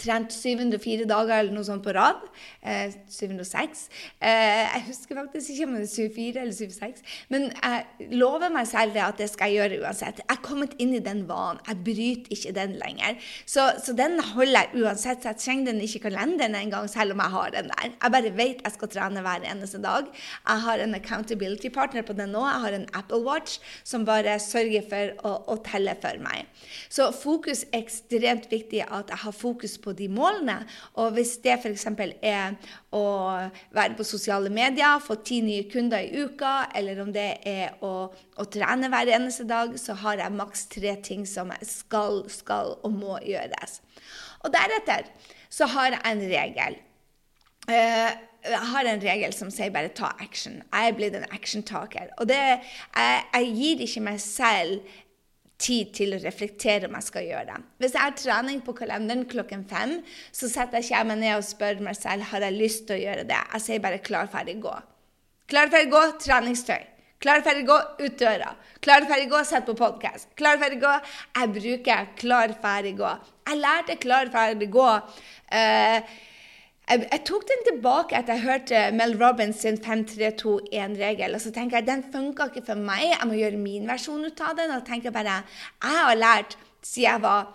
trent 0.00 0.32
704 0.34 1.06
dager 1.08 1.36
eller 1.36 1.54
noe 1.54 1.66
sånt 1.66 1.84
på 1.84 1.94
rad. 1.96 2.22
Eh, 2.62 2.92
706. 3.10 3.86
Eh, 4.20 4.64
jeg 4.64 4.84
husker 4.88 5.18
faktisk 5.18 5.52
ikke 5.54 5.68
om 5.68 5.76
det 5.76 5.84
er 5.84 5.92
74 5.92 6.40
eller 6.42 6.56
76. 6.56 7.02
Men 7.32 7.48
jeg 7.50 8.10
lover 8.20 8.52
meg 8.52 8.68
selv 8.70 8.96
det 8.96 9.04
at 9.04 9.20
det 9.20 9.30
skal 9.32 9.52
jeg 9.52 9.60
gjøre 9.60 9.80
uansett. 9.84 10.22
Jeg 10.22 10.36
er 10.36 10.42
kommet 10.44 10.76
inn 10.82 10.94
i 10.96 11.02
den 11.04 11.24
vanen. 11.28 11.60
Jeg 11.68 11.82
bryter 11.86 12.36
ikke 12.36 12.54
den 12.56 12.76
lenger. 12.80 13.18
Så, 13.44 13.66
så, 13.84 13.94
den 13.96 14.18
holder 14.32 14.66
jeg 14.66 14.84
uansett. 14.84 15.22
Så 15.22 15.32
jeg 15.32 15.42
trenger 15.44 15.72
den 15.72 15.82
ikke 15.84 16.00
i 16.00 16.04
kalenderen 16.08 16.56
engang, 16.58 16.88
selv 16.90 17.16
om 17.16 17.24
jeg 17.24 17.34
har 17.36 17.54
den 17.56 17.72
der. 17.72 17.90
Jeg 17.96 18.14
bare 18.16 18.34
vet 18.40 18.64
jeg 18.64 18.76
skal 18.76 18.92
trene 18.94 19.24
hver 19.24 19.46
eneste 19.52 19.82
dag. 19.82 20.08
Jeg 20.48 20.64
har 20.66 20.84
en 20.84 20.96
accountability 20.96 21.72
partner 21.74 22.06
på 22.06 22.16
den 22.16 22.32
nå. 22.34 22.44
Jeg 22.46 22.64
har 22.64 22.78
en 22.78 22.88
Apple 22.96 23.22
Watch 23.26 23.58
som 23.84 24.06
bare 24.08 24.38
sørger 24.42 24.86
for 24.88 25.14
å, 25.28 25.36
å 25.54 25.58
telle 25.66 25.96
for 26.00 26.20
meg. 26.22 26.48
Så 26.92 27.10
fokus 27.14 27.64
er 27.70 27.82
ekstremt 27.82 28.48
viktig 28.50 28.84
at 28.86 29.10
jeg 29.12 29.22
har 29.24 29.34
fokus 29.36 29.76
på 29.80 29.89
de 29.96 30.08
målene. 30.12 30.56
Og 31.00 31.14
hvis 31.16 31.36
det 31.44 31.56
f.eks. 31.58 31.86
er 32.22 32.56
å 32.96 33.04
være 33.76 33.96
på 33.98 34.06
sosiale 34.06 34.52
medier, 34.52 35.02
få 35.02 35.18
ti 35.26 35.40
nye 35.44 35.66
kunder 35.70 36.04
i 36.04 36.24
uka, 36.24 36.70
eller 36.76 37.02
om 37.04 37.12
det 37.14 37.28
er 37.48 37.76
å, 37.86 38.08
å 38.10 38.48
trene 38.52 38.90
hver 38.92 39.12
eneste 39.16 39.46
dag, 39.48 39.76
så 39.80 39.96
har 40.04 40.22
jeg 40.22 40.38
maks 40.38 40.66
tre 40.72 40.96
ting 41.04 41.26
som 41.28 41.52
skal, 41.66 42.24
skal 42.32 42.76
og 42.80 42.96
må 42.96 43.18
gjøres. 43.26 43.80
Og 44.44 44.54
deretter 44.54 45.10
så 45.52 45.68
har 45.74 45.96
jeg 45.96 46.04
en 46.06 46.26
regel. 46.30 46.80
Uh, 47.68 48.10
jeg 48.40 48.66
har 48.72 48.88
en 48.88 49.02
regel 49.04 49.34
som 49.36 49.50
sier 49.52 49.72
bare 49.74 49.92
ta 49.92 50.14
action. 50.22 50.62
Jeg 50.72 50.88
er 50.88 50.96
blitt 50.96 51.16
en 51.18 51.28
actiontaker. 51.34 52.08
Og 52.18 52.28
det, 52.30 52.40
jeg, 52.40 53.24
jeg 53.34 53.54
gir 53.58 53.84
ikke 53.84 54.04
meg 54.06 54.20
selv 54.24 55.00
tid 55.60 55.92
til 55.96 56.14
å 56.16 56.20
reflektere 56.22 56.88
om 56.88 56.96
jeg 56.98 57.06
skal 57.06 57.26
gjøre 57.28 57.48
det. 57.50 57.58
Hvis 57.82 57.96
jeg 57.96 58.04
har 58.04 58.16
trening 58.18 58.62
på 58.64 58.74
kalenderen 58.78 59.26
klokken 59.28 59.66
fem, 59.68 59.98
så 60.32 60.48
setter 60.48 60.80
jeg 60.80 60.90
ikke 60.90 61.02
meg 61.10 61.20
ned 61.22 61.36
og 61.36 61.46
spør 61.46 61.82
meg 61.84 61.98
selv 61.98 62.28
har 62.30 62.46
jeg 62.46 62.56
lyst 62.56 62.86
til 62.88 62.96
å 62.96 63.02
gjøre 63.04 63.26
det. 63.28 63.42
Jeg 63.54 63.66
sier 63.66 63.84
bare 63.84 63.98
'klar, 63.98 64.30
ferdig, 64.32 64.56
gå'. 64.64 64.78
Klar, 65.50 65.68
ferdig, 65.68 65.90
gå, 65.90 66.02
treningstøy. 66.24 66.82
Klar, 67.20 67.42
ferdig, 67.44 67.66
gå, 67.68 67.76
ut 68.00 68.18
døra. 68.18 68.54
Klar, 68.80 69.04
ferdig, 69.04 69.28
gå, 69.28 69.42
sett 69.44 69.66
på 69.66 69.74
podkast. 69.76 70.30
Klar, 70.40 70.56
ferdig, 70.62 70.80
gå. 70.80 70.92
Jeg 71.36 71.52
bruker 71.56 72.06
klar, 72.16 72.54
ferdig, 72.62 72.94
gå. 72.96 73.10
Jeg 73.50 73.58
lærte 73.60 73.96
klar, 74.00 74.30
ferdig, 74.32 74.70
gå. 74.72 74.88
Uh, 75.52 76.00
jeg, 76.90 77.06
jeg, 77.06 77.22
tok 77.28 77.46
den 77.48 77.64
tilbake 77.68 78.18
etter 78.18 78.36
jeg 78.36 78.46
hørte 78.46 78.82
Mel 78.96 79.14
Robbins 79.20 79.62
sin 79.62 79.78
5-3-2-1-regel. 79.78 81.36
Og 81.36 81.42
så 81.44 81.52
tenker 81.54 81.78
jeg 81.78 81.88
den 81.88 82.04
funka 82.12 82.50
ikke 82.50 82.66
for 82.66 82.82
meg, 82.90 83.12
jeg 83.12 83.30
må 83.30 83.38
gjøre 83.38 83.60
min 83.60 83.88
versjon 83.90 84.26
ut 84.26 84.44
av 84.44 84.58
den. 84.58 84.74
Og 84.74 84.86
tenker 84.88 85.14
bare 85.14 85.40
jeg 85.42 86.00
har 86.02 86.18
lært 86.18 86.58
siden 86.82 87.06
jeg 87.06 87.22
var 87.22 87.50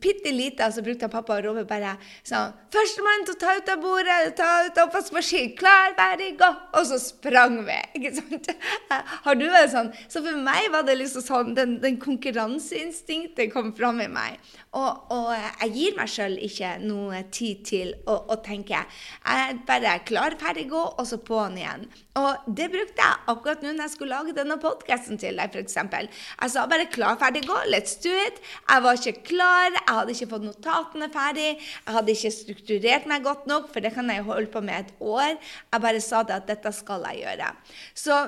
bitte 0.00 0.32
lita, 0.34 0.70
så 0.72 0.82
brukte 0.84 1.08
pappa 1.08 1.38
og 1.38 1.44
rope 1.48 1.64
bare 1.68 1.96
sånn 2.26 2.52
'Førstemann 2.68 3.24
til 3.24 3.34
å 3.34 3.38
ta 3.40 3.54
ut 3.56 3.68
av 3.72 3.80
bordet, 3.80 4.36
ta 4.36 4.48
ut 4.66 4.78
av 4.78 4.88
oppvaskmaskinen, 4.88 5.56
klar, 5.56 5.94
ferdig, 5.96 6.36
gå!' 6.38 6.56
Og 6.74 6.86
så 6.86 6.98
sprang 7.00 7.64
vi. 7.64 7.78
ikke 7.96 8.14
sant? 8.14 8.48
Har 9.24 9.34
du 9.34 9.46
vært 9.48 9.72
sånn? 9.72 9.92
Så 10.08 10.22
for 10.24 10.36
meg 10.36 10.70
var 10.70 10.82
det 10.82 10.98
liksom 10.98 11.24
sånn 11.24 11.54
Den, 11.54 11.78
den 11.80 11.96
konkurranseinstinktet 11.98 13.52
kom 13.52 13.72
fram 13.72 14.02
i 14.04 14.08
meg. 14.12 14.36
Og, 14.76 15.08
og 15.14 15.30
jeg 15.32 15.70
gir 15.72 15.96
meg 15.96 16.10
sjøl 16.12 16.36
ikke 16.44 16.74
noe 16.82 17.22
tid 17.32 17.62
til 17.64 17.94
å, 18.04 18.18
å, 18.28 18.36
tenke. 18.44 18.82
Jeg 19.24 19.46
er 19.46 19.62
bare 19.66 19.94
klar, 20.04 20.36
ferdig, 20.40 20.66
gå, 20.68 20.82
og 21.00 21.08
så 21.08 21.16
på'n 21.24 21.56
igjen. 21.56 21.86
Og 22.20 22.50
det 22.58 22.68
brukte 22.74 23.00
jeg 23.00 23.22
akkurat 23.32 23.64
nå 23.64 23.72
når 23.72 23.86
jeg 23.86 23.94
skulle 23.94 24.18
lage 24.18 24.36
denne 24.36 24.58
podkasten 24.60 25.20
til 25.20 25.40
deg, 25.40 25.56
f.eks. 25.56 25.78
Jeg 25.78 26.52
sa 26.52 26.66
bare 26.68 26.88
'klar, 26.92 27.16
ferdig, 27.20 27.46
gå', 27.48 27.64
let's 27.72 27.96
do 28.04 28.12
it. 28.26 28.42
Jeg 28.68 28.84
var 28.84 29.00
ikke 29.00 29.24
klar, 29.32 29.77
jeg 29.78 29.94
hadde 29.94 30.14
ikke 30.16 30.30
fått 30.32 30.46
notatene 30.46 31.08
ferdig, 31.14 31.48
jeg 31.58 31.96
hadde 31.98 32.14
ikke 32.14 32.34
strukturert 32.34 33.08
meg 33.10 33.24
godt 33.26 33.48
nok, 33.50 33.70
for 33.72 33.84
det 33.84 33.94
kan 33.96 34.10
jeg 34.12 34.26
holde 34.26 34.50
på 34.52 34.62
med 34.64 34.84
et 34.84 34.92
år. 35.00 35.38
Jeg 35.72 35.84
bare 35.86 36.04
sa 36.04 36.22
det 36.26 36.36
at 36.36 36.50
dette 36.50 36.74
skal 36.76 37.06
jeg 37.08 37.24
gjøre. 37.24 37.50
Så 37.96 38.18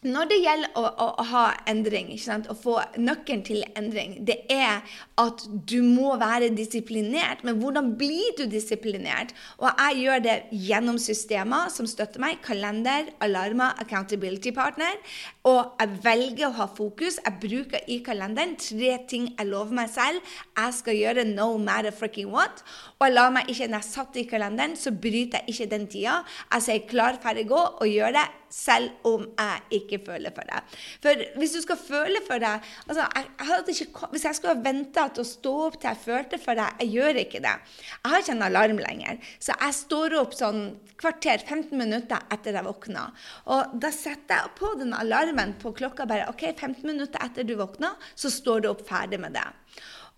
når 0.00 0.28
det 0.30 0.36
gjelder 0.40 0.76
å, 0.80 0.82
å, 0.88 1.06
å 1.20 1.24
ha 1.28 1.42
endring, 1.68 2.14
å 2.48 2.54
få 2.56 2.78
nøkkelen 2.96 3.42
til 3.44 3.64
endring, 3.76 4.14
det 4.24 4.38
er 4.48 4.80
at 5.20 5.42
du 5.68 5.82
må 5.84 6.14
være 6.20 6.48
disiplinert. 6.56 7.42
Men 7.44 7.58
hvordan 7.60 7.90
blir 8.00 8.32
du 8.38 8.46
disiplinert? 8.48 9.34
Og 9.60 9.68
jeg 9.68 10.06
gjør 10.06 10.24
det 10.24 10.36
gjennom 10.56 10.96
systemer 10.96 11.68
som 11.74 11.88
støtter 11.90 12.22
meg. 12.24 12.40
Kalender, 12.46 13.12
alarmer, 13.20 13.76
accountability 13.84 14.54
partner. 14.56 14.96
Og 15.44 15.76
jeg 15.82 16.00
velger 16.08 16.48
å 16.48 16.56
ha 16.62 16.70
fokus. 16.72 17.20
Jeg 17.20 17.36
bruker 17.44 17.84
i 17.92 18.00
kalenderen 18.06 18.56
tre 18.56 18.96
ting 19.10 19.28
jeg 19.34 19.52
lover 19.52 19.82
meg 19.82 19.92
selv. 19.92 20.24
Jeg 20.56 20.80
skal 20.80 20.96
gjøre 20.96 21.28
no 21.28 21.52
matter 21.60 21.92
fucking 21.92 22.32
what. 22.32 22.64
Og 22.96 23.10
jeg 23.10 23.18
lar 23.18 23.36
meg 23.36 23.52
ikke, 23.52 23.68
når 23.68 23.84
jeg 23.84 23.92
satt 23.92 24.16
i 24.16 24.28
kalenderen, 24.32 24.80
så 24.80 24.96
bryter 24.96 25.44
jeg 25.44 25.58
ikke 25.58 25.72
den 25.76 25.88
tida. 25.92 26.22
Jeg 26.54 26.70
sier 26.70 26.88
klar, 26.88 27.20
ferdig, 27.20 27.50
gå, 27.52 27.60
og 27.60 27.88
gjør 27.88 28.16
det 28.16 28.30
selv 28.50 28.90
om 29.06 29.28
jeg 29.38 29.80
ikke 29.80 29.89
føler 29.98 30.30
for 30.36 30.46
deg. 30.46 30.76
For 31.02 31.24
hvis 31.40 31.54
du 31.56 31.60
skal 31.64 31.80
føle 31.80 32.22
for 32.26 32.42
deg 32.42 32.68
altså, 32.86 33.06
jeg, 33.16 33.74
ikke, 33.74 34.10
Hvis 34.12 34.24
jeg 34.28 34.38
skulle 34.38 34.54
ha 34.54 34.62
venta 34.62 35.08
til 35.10 35.24
å 35.24 35.28
stå 35.28 35.54
opp 35.66 35.78
til 35.80 35.90
jeg 35.90 36.02
følte 36.04 36.38
for 36.38 36.58
deg 36.60 36.84
jeg 36.84 36.94
gjør 36.94 37.20
ikke 37.24 37.42
det. 37.42 37.56
Jeg 37.96 38.12
har 38.12 38.22
ikke 38.22 38.36
en 38.36 38.46
alarm 38.46 38.80
lenger, 38.80 39.20
så 39.42 39.56
jeg 39.56 39.78
står 39.80 40.16
opp 40.20 40.36
sånn 40.38 40.60
kvarter, 41.00 41.42
15 41.42 41.72
minutter 41.78 42.20
etter 42.32 42.56
jeg 42.56 42.66
våkna. 42.66 43.06
Og 43.50 43.78
da 43.82 43.90
setter 43.94 44.44
jeg 44.44 44.54
på 44.58 44.74
den 44.80 44.94
alarmen 44.96 45.56
på 45.60 45.74
klokka 45.76 46.06
bare 46.08 46.28
OK, 46.30 46.46
15 46.52 46.84
minutter 46.86 47.22
etter 47.24 47.48
du 47.48 47.56
våkna, 47.60 47.94
så 48.14 48.30
står 48.32 48.64
du 48.64 48.70
opp 48.72 48.84
ferdig 48.88 49.20
med 49.22 49.34
det. 49.38 49.48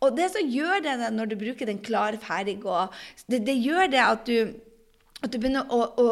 Og 0.03 0.17
det 0.19 0.33
som 0.35 0.51
gjør 0.51 0.83
det 0.83 0.97
når 1.15 1.31
du 1.31 1.39
bruker 1.39 1.69
den 1.69 1.81
klar, 1.85 2.17
ferdig, 2.23 2.59
gå, 2.65 2.79
det, 3.31 3.45
det 3.47 3.55
gjør 3.63 3.91
det 3.93 4.03
at 4.03 4.27
du 4.27 4.55
at 5.23 5.31
du 5.31 5.39
begynner 5.39 5.69
å, 5.71 5.81
å, 6.03 6.07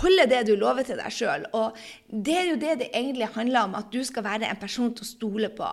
holde 0.00 0.24
det 0.30 0.42
du 0.48 0.54
lover 0.58 0.86
til 0.86 0.98
deg 0.98 1.12
sjøl. 1.12 1.44
Og 1.54 1.76
det 2.08 2.36
er 2.40 2.46
jo 2.48 2.60
det 2.60 2.76
det 2.80 2.90
egentlig 2.90 3.28
handler 3.36 3.68
om, 3.68 3.76
at 3.78 3.90
du 3.92 4.00
skal 4.06 4.24
være 4.26 4.48
en 4.48 4.60
person 4.60 4.94
til 4.96 5.04
å 5.04 5.08
stole 5.10 5.50
på. 5.54 5.68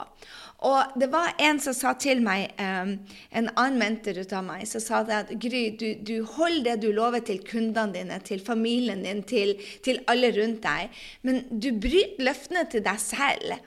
Og 0.67 0.95
det 0.99 1.09
var 1.11 1.33
en 1.43 1.59
som 1.63 1.75
sa 1.75 1.91
til 1.99 2.21
meg, 2.23 2.53
um, 2.59 2.93
en 3.35 3.49
annen 3.55 3.79
mentor 3.81 4.19
ut 4.21 4.35
av 4.35 4.45
meg, 4.47 4.67
som 4.69 4.83
sa 4.83 5.01
det 5.07 5.17
at 5.17 5.33
Gry, 5.43 5.63
du, 5.79 5.89
du 5.99 6.15
holder 6.35 6.73
det 6.73 6.77
du 6.85 6.93
lover 6.95 7.23
til 7.25 7.41
kundene 7.43 7.95
dine, 7.95 8.19
til 8.23 8.43
familien 8.43 9.03
din, 9.03 9.23
til, 9.27 9.57
til 9.83 9.99
alle 10.11 10.31
rundt 10.37 10.63
deg, 10.63 11.03
men 11.27 11.43
du 11.51 11.73
bryter 11.73 12.23
løftene 12.29 12.67
til 12.71 12.85
deg 12.85 13.01
selv. 13.01 13.57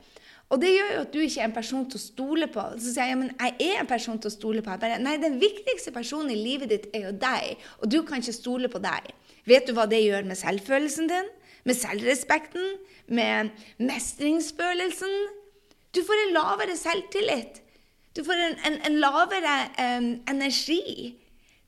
Og 0.47 0.61
det 0.63 0.71
gjør 0.71 0.93
jo 0.95 1.03
at 1.03 1.15
du 1.15 1.19
ikke 1.25 1.41
er 1.43 1.49
en 1.49 1.57
person 1.57 1.87
til 1.91 1.99
å 1.99 2.05
stole 2.05 2.47
på. 2.55 2.65
Så 2.79 2.93
sier 2.93 3.09
jeg 3.09 3.17
ja, 3.17 3.19
men 3.19 3.33
jeg 3.35 3.57
er 3.67 3.81
en 3.81 3.89
person 3.91 4.19
til 4.23 4.31
å 4.31 4.35
stole 4.35 4.63
på. 4.63 4.71
Jeg 4.71 4.83
bare, 4.85 5.01
Nei, 5.03 5.17
den 5.23 5.41
viktigste 5.43 5.91
personen 5.95 6.31
i 6.31 6.39
livet 6.39 6.71
ditt 6.71 6.87
er 6.95 7.09
jo 7.09 7.17
deg, 7.19 7.65
og 7.81 7.91
du 7.91 7.99
kan 8.07 8.23
ikke 8.23 8.37
stole 8.37 8.71
på 8.71 8.83
deg. 8.85 9.11
Vet 9.51 9.67
du 9.67 9.75
hva 9.75 9.89
det 9.91 10.05
gjør 10.05 10.29
med 10.29 10.39
selvfølelsen 10.39 11.11
din? 11.11 11.29
Med 11.67 11.79
selvrespekten? 11.79 12.77
Med 13.11 13.51
mestringsfølelsen? 13.83 15.19
Du 15.95 16.03
får 16.07 16.23
en 16.23 16.35
lavere 16.37 16.79
selvtillit. 16.79 17.63
Du 18.17 18.23
får 18.25 18.43
en, 18.47 18.59
en, 18.69 18.81
en 18.87 18.99
lavere 19.03 19.55
um, 19.83 20.11
energi. 20.31 21.17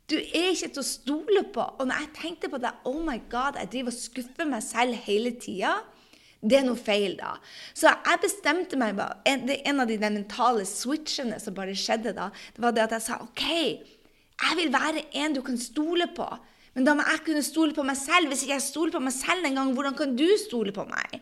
Du 0.08 0.16
er 0.16 0.54
ikke 0.54 0.70
til 0.70 0.84
å 0.84 0.86
stole 0.86 1.42
på. 1.52 1.66
Og 1.80 1.88
når 1.88 2.04
jeg 2.04 2.14
tenkte 2.22 2.50
på 2.52 2.60
det, 2.62 2.72
oh 2.88 3.02
my 3.04 3.18
god, 3.30 3.58
jeg 3.58 3.72
driver 3.74 3.92
og 3.92 3.98
skuffer 3.98 4.48
meg 4.48 4.62
selv 4.64 4.96
hele 5.04 5.34
tida. 5.42 5.74
Det 6.38 6.60
er 6.60 6.66
noe 6.68 6.78
feil, 6.78 7.16
da. 7.18 7.32
Så 7.74 7.90
jeg 7.90 8.22
bestemte 8.22 8.78
meg 8.78 9.00
en, 9.26 9.80
av 9.82 9.88
de 9.90 9.96
mentale 9.98 10.66
switchene 10.68 11.40
som 11.42 11.56
bare 11.56 11.74
skjedde 11.74 12.14
da, 12.14 12.28
det 12.54 12.62
var 12.62 12.76
det 12.76 12.84
at 12.84 12.94
jeg 12.94 13.06
sa 13.08 13.18
OK, 13.24 13.48
jeg 14.38 14.58
vil 14.60 14.70
være 14.70 15.08
en 15.18 15.34
du 15.34 15.42
kan 15.42 15.58
stole 15.58 16.06
på. 16.14 16.28
Men 16.78 16.86
da 16.86 16.94
må 16.94 17.02
jeg 17.08 17.24
kunne 17.26 17.42
stole 17.42 17.74
på 17.74 17.82
meg 17.82 17.98
selv. 17.98 18.30
Hvis 18.30 18.44
ikke 18.44 18.54
jeg 18.54 18.66
stoler 18.68 18.94
på 18.94 19.02
meg 19.02 19.14
selv 19.16 19.46
engang, 19.48 19.72
hvordan 19.74 19.96
kan 19.98 20.14
du 20.14 20.28
stole 20.38 20.70
på 20.74 20.84
meg? 20.86 21.18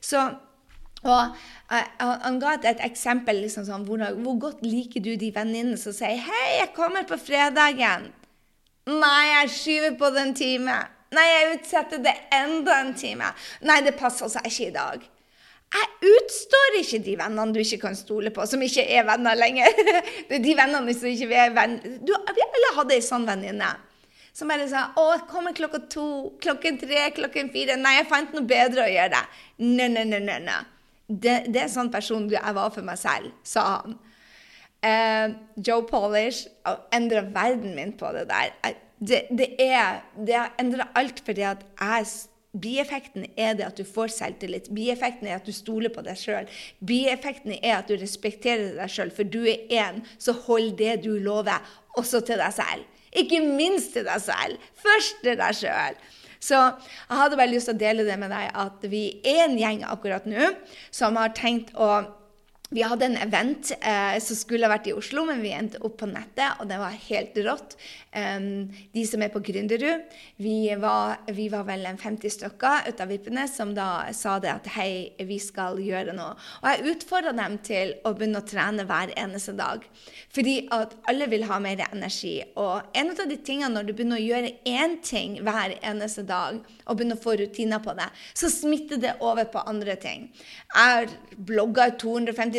Så, 0.00 0.22
og 1.04 1.36
uh, 1.68 2.14
Han 2.24 2.40
ga 2.40 2.54
et 2.56 2.80
eksempel. 2.86 3.42
Liksom, 3.44 3.66
sånn, 3.68 3.84
hvor, 3.84 4.00
hvor, 4.16 4.38
godt 4.46 4.64
liker 4.64 5.04
du 5.04 5.12
de 5.20 5.28
venninnene 5.36 5.76
som 5.76 5.92
sier 5.92 6.16
'Hei, 6.16 6.46
jeg 6.62 6.72
kommer 6.78 7.04
på 7.04 7.20
fredagen'. 7.20 8.08
Nei, 8.88 9.24
jeg 9.34 9.52
skyver 9.52 9.98
på 10.00 10.10
den 10.16 10.32
timen. 10.38 10.95
Nei, 11.16 11.26
jeg 11.32 11.52
utsetter 11.56 12.02
det 12.04 12.14
enda 12.34 12.80
en 12.82 12.94
time. 12.98 13.32
Nei, 13.66 13.80
det 13.86 13.96
passer 13.98 14.30
seg 14.32 14.48
ikke 14.50 14.68
i 14.68 14.74
dag. 14.74 15.06
Jeg 15.76 16.12
utstår 16.14 16.76
ikke 16.78 17.00
de 17.02 17.16
vennene 17.18 17.54
du 17.54 17.58
ikke 17.60 17.80
kan 17.88 17.96
stole 17.98 18.30
på, 18.34 18.44
som 18.46 18.62
ikke 18.62 18.84
er 18.86 19.06
venner 19.08 19.34
lenger. 19.38 19.72
Det 20.28 20.38
er 20.38 20.44
de 20.44 20.54
vennene 20.58 20.94
som 20.94 21.10
ikke 21.10 21.26
er 21.34 21.56
venner. 21.56 21.98
Du, 22.06 22.12
vi 22.14 22.46
alle 22.46 22.70
hadde 22.78 22.94
ei 22.94 23.02
sånn 23.04 23.26
venninne. 23.26 23.72
Som 24.36 24.52
bare 24.52 24.68
sa 24.68 24.90
'Å, 24.92 25.04
jeg 25.14 25.26
kommer 25.30 25.56
klokka 25.56 25.80
to, 25.90 26.06
klokken 26.44 26.78
tre, 26.78 27.10
klokken 27.16 27.50
fire.' 27.50 27.76
'Nei, 27.80 27.96
jeg 27.98 28.08
fant 28.12 28.34
noe 28.36 28.46
bedre 28.46 28.84
å 28.84 28.92
gjøre.' 28.92 29.22
Nei, 29.64 29.88
nei, 29.88 30.04
nei, 30.04 30.20
nei. 30.20 30.40
nei. 30.44 30.62
Det, 31.08 31.36
det 31.54 31.62
er 31.62 31.70
sånn 31.70 31.90
person 31.90 32.26
jeg 32.30 32.54
var 32.54 32.72
for 32.74 32.82
meg 32.86 32.98
selv, 32.98 33.30
sa 33.46 33.62
han. 33.78 33.98
Uh, 34.86 35.34
Joe 35.56 35.86
Polish 35.88 36.46
endra 36.94 37.22
verden 37.22 37.74
min 37.74 37.94
på 37.96 38.10
det 38.14 38.26
der. 38.28 38.52
Jeg 38.62 38.76
det, 38.98 39.26
det, 39.30 39.50
er, 39.60 40.00
det 40.16 40.40
endra 40.60 40.88
alt 40.96 41.20
fordi 41.26 41.44
at 41.46 41.66
jeg 41.80 42.08
Bieffekten 42.56 43.26
er 43.36 43.56
det 43.58 43.66
at 43.66 43.76
du 43.76 43.84
får 43.84 44.14
selvtillit. 44.14 44.70
Bieffekten 44.72 45.28
er 45.28 45.36
at 45.36 45.44
du 45.44 45.52
stoler 45.52 45.92
på 45.92 46.00
deg 46.06 46.16
sjøl. 46.16 46.46
Bieffekten 46.88 47.52
er 47.58 47.78
at 47.78 47.90
du 47.90 47.96
respekterer 48.00 48.70
deg 48.78 48.92
sjøl, 48.92 49.12
for 49.12 49.28
du 49.28 49.42
er 49.44 49.66
én, 49.68 50.02
så 50.16 50.32
hold 50.46 50.76
det 50.78 51.02
du 51.04 51.18
lover, 51.20 51.60
også 52.00 52.22
til 52.24 52.40
deg 52.40 52.54
selv. 52.56 52.86
Ikke 53.16 53.42
minst 53.44 53.92
til 53.96 54.06
deg 54.08 54.22
selv. 54.24 54.70
Først 54.80 55.20
til 55.24 55.36
deg 55.36 55.58
sjøl. 55.58 55.98
Så 56.40 56.56
jeg 56.56 57.18
hadde 57.18 57.38
bare 57.38 57.50
lyst 57.50 57.70
til 57.70 57.76
å 57.76 57.80
dele 57.80 58.04
det 58.06 58.16
med 58.20 58.32
deg 58.32 58.50
at 58.64 58.84
vi 58.92 59.04
er 59.24 59.46
en 59.46 59.56
gjeng 59.58 59.82
akkurat 59.88 60.26
nå 60.28 60.52
som 60.94 61.16
har 61.20 61.32
tenkt 61.36 61.72
å 61.74 61.90
vi 62.70 62.82
hadde 62.82 63.06
en 63.06 63.16
event 63.22 63.70
eh, 63.78 64.16
som 64.22 64.38
skulle 64.38 64.66
vært 64.70 64.88
i 64.90 64.94
Oslo, 64.96 65.22
men 65.28 65.38
vi 65.44 65.52
endte 65.54 65.78
opp 65.86 66.00
på 66.00 66.08
nettet, 66.10 66.58
og 66.58 66.66
det 66.66 66.80
var 66.80 66.96
helt 67.06 67.38
rått. 67.46 67.76
Um, 68.16 68.72
de 68.94 69.02
som 69.06 69.22
er 69.22 69.30
på 69.30 69.42
Gründerud, 69.44 70.06
vi 70.42 70.56
vi 71.36 71.46
var 71.52 71.66
vel 71.68 71.84
en 71.86 71.98
50 72.00 72.32
stykker 72.32 72.88
ut 72.88 73.00
av 73.02 73.10
vippene 73.12 73.44
som 73.50 73.74
da 73.76 74.08
sa 74.16 74.38
det 74.42 74.50
at 74.50 74.70
hei, 74.74 75.12
vi 75.28 75.38
skal 75.42 75.78
gjøre 75.78 76.14
noe. 76.16 76.34
Og 76.62 76.68
jeg 76.70 76.94
utfordra 76.94 77.34
dem 77.36 77.58
til 77.66 77.92
å 78.02 78.14
begynne 78.16 78.40
å 78.40 78.48
trene 78.48 78.86
hver 78.88 79.12
eneste 79.14 79.54
dag. 79.58 79.84
Fordi 80.34 80.56
at 80.74 80.96
alle 81.10 81.28
vil 81.30 81.46
ha 81.50 81.60
mer 81.62 81.84
energi. 81.86 82.40
Og 82.56 82.96
en 82.96 83.12
av 83.12 83.22
de 83.30 83.36
tingene 83.36 83.74
når 83.76 83.86
du 83.86 83.94
begynner 83.94 84.18
å 84.18 84.26
gjøre 84.26 84.54
én 84.66 84.98
ting 85.04 85.38
hver 85.46 85.76
eneste 85.82 86.24
dag, 86.26 86.58
og 86.86 86.98
begynner 86.98 87.18
å 87.18 87.22
få 87.22 87.36
rutiner 87.38 87.82
på 87.84 87.94
det, 87.98 88.08
så 88.34 88.50
smitter 88.50 89.00
det 89.02 89.16
over 89.20 89.46
på 89.52 89.62
andre 89.68 89.96
ting. 90.00 90.28
Jeg 90.72 90.96
har 90.96 91.16
blogga 91.36 91.90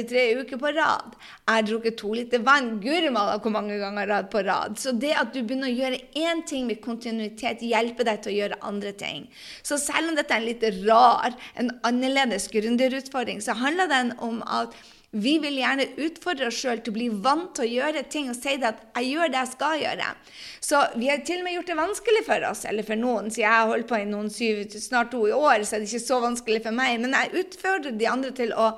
253 0.03 0.41
uker 0.41 0.57
på 0.61 0.71
rad. 0.75 1.15
Jeg 1.47 1.53
har 1.53 1.65
drukket 1.67 1.97
to 1.97 2.13
liter 2.13 2.43
vann. 2.45 2.79
Guri 2.83 3.09
malla 3.13 3.37
hvor 3.41 3.53
mange 3.53 3.77
ganger 3.81 4.07
rad 4.07 4.29
på 4.31 4.43
rad. 4.45 4.77
Så 4.79 4.91
det 4.91 5.13
at 5.17 5.33
du 5.33 5.41
begynner 5.41 5.71
å 5.71 5.77
gjøre 5.77 6.01
én 6.15 6.43
ting 6.47 6.67
med 6.67 6.81
kontinuitet, 6.83 7.63
hjelper 7.65 8.07
deg 8.07 8.21
til 8.23 8.33
å 8.33 8.37
gjøre 8.41 8.59
andre 8.61 8.93
ting. 8.97 9.27
Så 9.63 9.79
selv 9.81 10.11
om 10.11 10.19
dette 10.19 10.33
er 10.33 10.43
en 10.43 10.49
litt 10.49 10.67
rar, 10.85 11.33
en 11.55 11.73
annerledes 11.87 12.49
gründerutfordring, 12.53 13.41
så 13.41 13.57
handler 13.57 13.89
den 13.91 14.13
om 14.23 14.43
at 14.45 14.75
vi 15.15 15.37
vil 15.39 15.55
gjerne 15.55 15.85
utfordre 16.03 16.49
oss 16.49 16.57
sjøl 16.59 16.81
til 16.83 16.91
å 16.91 16.95
bli 16.97 17.05
vant 17.23 17.53
til 17.55 17.63
å 17.63 17.69
gjøre 17.77 18.03
ting 18.11 18.27
og 18.29 18.35
si 18.35 18.57
at 18.59 18.81
'jeg 18.91 19.07
gjør 19.13 19.31
det 19.31 19.39
jeg 19.39 19.51
skal 19.53 19.79
gjøre'. 19.79 20.15
Så 20.59 20.81
vi 20.97 21.07
har 21.07 21.17
til 21.23 21.39
og 21.39 21.43
med 21.43 21.53
gjort 21.53 21.67
det 21.67 21.77
vanskelig 21.77 22.25
for 22.25 22.49
oss, 22.49 22.65
eller 22.65 22.83
for 22.83 22.95
noen. 22.95 23.31
Så 23.31 23.39
jeg 23.39 23.49
har 23.49 23.67
holdt 23.67 23.87
på 23.87 24.01
i 24.01 24.05
noen 24.05 24.29
syv, 24.29 24.67
snart 24.69 25.11
to 25.11 25.25
i 25.25 25.31
år, 25.31 25.63
så 25.63 25.75
er 25.75 25.79
det 25.79 25.87
ikke 25.87 26.07
så 26.07 26.19
vanskelig 26.19 26.63
for 26.63 26.71
meg. 26.71 26.99
Men 26.99 27.11
jeg 27.13 27.45
utfordrer 27.45 27.97
de 27.97 28.05
andre 28.07 28.31
til 28.31 28.51
å 28.51 28.75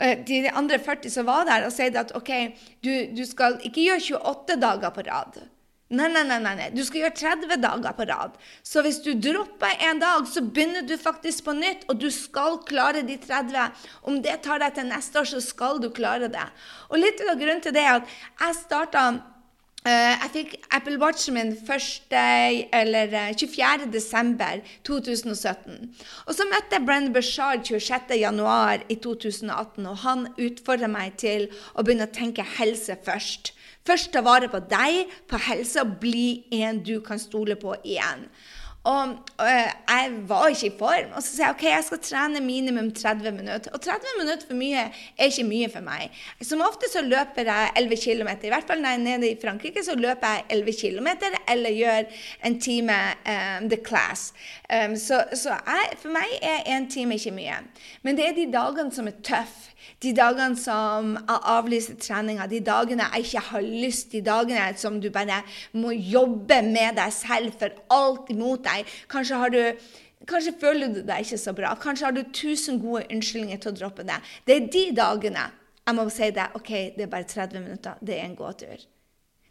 eh, 0.00 0.24
de 0.26 0.46
andre 0.50 0.78
40 0.82 1.12
som 1.12 1.28
var 1.28 1.46
der, 1.48 1.66
og 1.66 1.74
sier 1.74 1.94
at 2.00 2.14
OK, 2.18 2.32
du, 2.84 2.92
du 3.14 3.24
skal 3.28 3.60
ikke 3.66 3.86
gjøre 3.88 4.20
28 4.22 4.60
dager 4.62 4.94
på 4.94 5.06
rad. 5.08 5.40
Nei, 5.88 6.04
nei, 6.12 6.20
nei, 6.28 6.36
nei. 6.44 6.66
Du 6.76 6.82
skal 6.84 7.06
gjøre 7.06 7.16
30 7.16 7.62
dager 7.62 7.94
på 7.96 8.04
rad. 8.10 8.34
Så 8.66 8.82
hvis 8.84 8.98
du 9.00 9.14
dropper 9.16 9.72
en 9.88 10.02
dag, 10.02 10.26
så 10.28 10.42
begynner 10.44 10.84
du 10.84 10.92
faktisk 11.00 11.46
på 11.46 11.54
nytt, 11.56 11.86
og 11.88 11.96
du 12.02 12.10
skal 12.12 12.58
klare 12.68 13.00
de 13.08 13.16
30. 13.22 13.86
Om 14.04 14.18
det 14.24 14.36
tar 14.44 14.60
deg 14.60 14.76
til 14.76 14.90
neste 14.90 15.22
år, 15.22 15.30
så 15.32 15.40
skal 15.40 15.80
du 15.80 15.88
klare 15.96 16.28
det. 16.28 16.44
Og 16.92 17.00
litt 17.00 17.24
av 17.24 17.40
grunnen 17.40 17.64
til 17.64 17.72
det 17.72 17.86
er 17.86 18.02
at 18.02 18.12
jeg 18.12 18.58
starta 18.60 19.06
jeg 19.86 20.30
fikk 20.32 20.54
Apple 20.74 20.98
Watchen 20.98 21.34
min 21.34 21.52
1. 21.52 22.12
eller 22.72 23.32
24. 23.38 23.84
Eh, 23.84 23.92
desember 23.92 24.60
2017. 24.84 25.94
Og 26.26 26.34
så 26.34 26.46
møtte 26.50 26.76
jeg 26.76 26.86
Brenn 26.86 27.12
Bashard 27.12 27.64
26. 27.64 28.18
januar 28.18 28.82
i 28.88 28.94
2018, 28.94 29.86
og 29.86 29.96
han 30.02 30.26
utfordra 30.38 30.90
meg 30.90 31.16
til 31.16 31.48
å 31.74 31.84
begynne 31.84 32.08
å 32.08 32.12
tenke 32.12 32.44
helse 32.58 32.98
først. 33.06 33.54
Først 33.86 34.12
ta 34.12 34.20
vare 34.20 34.50
på 34.52 34.60
deg, 34.68 35.08
på 35.30 35.40
helse, 35.46 35.80
og 35.80 35.96
bli 36.02 36.44
en 36.58 36.82
du 36.84 36.98
kan 37.00 37.18
stole 37.18 37.56
på 37.56 37.76
igjen. 37.84 38.26
Og, 38.88 39.08
og, 39.36 39.48
jeg 39.48 40.12
var 40.28 40.46
ikke 40.48 40.66
i 40.66 40.76
form. 40.78 41.10
Og 41.16 41.22
så 41.22 41.34
sier 41.34 41.44
jeg 41.44 41.56
ok, 41.56 41.64
jeg 41.68 41.84
skal 41.84 42.00
trene 42.04 42.40
minimum 42.40 42.88
30 42.96 43.34
minutter. 43.36 43.74
Og 43.76 43.82
30 43.84 44.14
minutter 44.20 44.46
for 44.48 44.56
mye 44.56 44.84
er 44.86 45.28
ikke 45.28 45.44
mye 45.48 45.68
for 45.72 45.84
meg. 45.84 46.14
Som 46.40 46.64
ofte 46.64 46.88
så 46.92 47.02
løper 47.04 47.50
jeg 47.50 47.72
11 47.82 48.00
km. 48.04 48.32
I 48.48 48.52
hvert 48.54 48.68
fall 48.70 48.80
når 48.80 48.94
jeg 48.94 49.00
er 49.00 49.04
nede 49.04 49.30
i 49.30 49.38
Frankrike, 49.42 49.84
så 49.84 49.96
løper 49.98 50.38
jeg 50.38 50.44
11 50.56 50.78
km 50.80 51.08
eller 51.48 51.76
gjør 51.76 52.08
en 52.48 52.60
time 52.60 52.98
um, 53.28 53.68
the 53.68 53.80
class. 53.84 54.32
Um, 54.72 54.96
så, 54.96 55.24
så 55.34 55.58
jeg, 55.58 55.98
for 56.00 56.14
meg 56.14 56.38
er 56.42 56.64
en 56.76 56.88
time 56.90 57.20
ikke 57.20 57.34
mye. 57.36 57.60
Men 58.02 58.16
det 58.16 58.28
er 58.28 58.38
de 58.38 58.52
dagene 58.52 58.94
som 58.94 59.10
er 59.10 59.20
tøffe. 59.24 59.67
De 60.02 60.12
dagene 60.16 60.58
som 60.58 61.14
jeg 61.16 61.44
avlyser 61.52 62.00
treninga, 62.02 62.48
de 62.50 62.60
dagene 62.64 63.06
jeg 63.12 63.28
ikke 63.28 63.44
har 63.50 63.64
lyst, 63.64 64.10
de 64.12 64.22
dagene 64.24 64.66
som 64.78 64.98
du 65.02 65.08
bare 65.14 65.42
må 65.72 65.94
jobbe 65.94 66.60
med 66.66 66.98
deg 66.98 67.14
selv 67.14 67.56
for 67.60 67.74
alt 67.94 68.30
imot 68.34 68.66
deg. 68.66 68.98
Kanskje 69.10 69.40
har 69.42 69.54
du 69.54 69.62
Kanskje 70.28 70.50
føler 70.60 70.90
du 70.92 70.98
deg 71.06 71.22
ikke 71.24 71.38
så 71.40 71.54
bra. 71.56 71.70
Kanskje 71.78 72.04
har 72.04 72.12
du 72.12 72.24
tusen 72.34 72.80
gode 72.82 73.06
unnskyldninger 73.14 73.60
til 73.62 73.70
å 73.70 73.76
droppe 73.78 74.04
det. 74.04 74.18
Det 74.44 74.56
er 74.56 74.66
de 74.74 74.82
dagene 74.98 75.44
jeg 75.88 75.96
må 75.96 76.04
si 76.12 76.28
det. 76.36 76.48
OK, 76.58 76.72
det 76.96 77.06
er 77.06 77.12
bare 77.12 77.28
30 77.30 77.62
minutter. 77.62 78.00
Det 78.04 78.18
er 78.18 78.26
en 78.26 78.36
gåtur. 78.36 78.82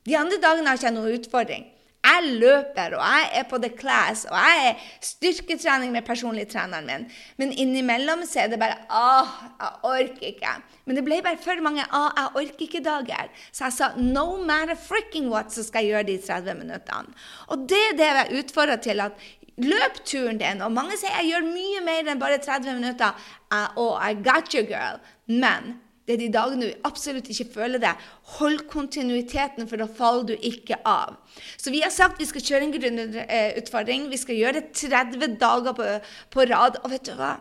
De 0.06 0.18
andre 0.20 0.38
dagene 0.44 0.70
har 0.70 0.78
jeg 0.78 0.84
ikke 0.84 0.94
noen 1.00 1.16
utfordring. 1.18 1.66
Jeg 2.08 2.38
løper, 2.40 2.96
og 2.96 3.04
jeg 3.04 3.30
er 3.40 3.46
på 3.50 3.58
The 3.60 3.70
Class, 3.76 4.26
og 4.30 4.38
jeg 4.38 4.68
er 4.70 4.84
styrketrening 5.04 5.92
med 5.92 6.06
personlig 6.08 6.46
treneren 6.52 6.88
min. 6.88 7.06
Men 7.42 7.52
innimellom 7.52 8.24
så 8.28 8.46
er 8.46 8.54
det 8.54 8.60
bare 8.62 8.78
Åh, 8.88 9.34
jeg 9.60 9.74
orker 9.92 10.28
ikke. 10.30 10.54
Men 10.86 11.00
det 11.00 11.04
ble 11.04 11.18
bare 11.26 11.42
for 11.44 11.64
mange 11.66 11.84
Åh, 11.84 12.08
jeg 12.22 12.44
orker 12.44 12.68
ikke-dager. 12.68 13.34
Så 13.52 13.68
jeg 13.68 13.76
sa 13.80 13.90
no 14.00 14.38
matter 14.48 14.80
fricking 14.80 15.28
what, 15.34 15.52
så 15.52 15.66
skal 15.68 15.84
jeg 15.84 15.96
gjøre 15.96 16.08
de 16.12 16.20
30 16.28 16.62
minuttene. 16.62 17.18
Og 17.52 17.68
det 17.70 17.82
er 17.90 17.98
det 18.00 18.08
jeg 18.14 18.44
utfordrer 18.44 18.80
til. 18.88 19.04
at 19.04 19.12
Løp 19.58 20.06
turen 20.06 20.38
din. 20.38 20.62
Og 20.62 20.72
mange 20.72 20.96
sier 21.02 21.16
jeg 21.18 21.32
gjør 21.32 21.50
mye 21.50 21.82
mer 21.86 22.12
enn 22.12 22.22
bare 22.22 22.38
30 22.38 22.78
minutter. 22.78 23.28
Og 23.76 23.98
I 23.98 24.14
got 24.14 24.54
you, 24.54 24.64
girl. 24.70 25.02
Men 25.28 25.80
det 26.08 26.16
er 26.16 26.22
de 26.22 26.28
dagene 26.32 26.68
du 26.70 26.86
absolutt 26.88 27.28
ikke 27.34 27.50
føler 27.52 27.82
det. 27.84 27.90
Hold 28.38 28.62
kontinuiteten, 28.72 29.68
for 29.68 29.82
da 29.82 29.90
faller 29.92 30.30
du 30.30 30.46
ikke 30.50 30.80
av. 30.88 31.18
Så 31.60 31.74
vi 31.74 31.82
har 31.84 31.92
sagt 31.92 32.22
vi 32.22 32.28
skal 32.30 32.46
kjøre 32.48 32.68
en 32.70 32.76
grunnutfordring. 32.78 34.06
Vi 34.14 34.20
skal 34.22 34.40
gjøre 34.40 34.62
det 34.62 34.70
30 34.80 35.36
dager 35.42 35.76
på, 35.76 35.90
på, 36.32 36.46
rad. 36.48 36.80
Og 36.86 36.94
vet 36.96 37.10
du 37.10 37.12
hva? 37.20 37.34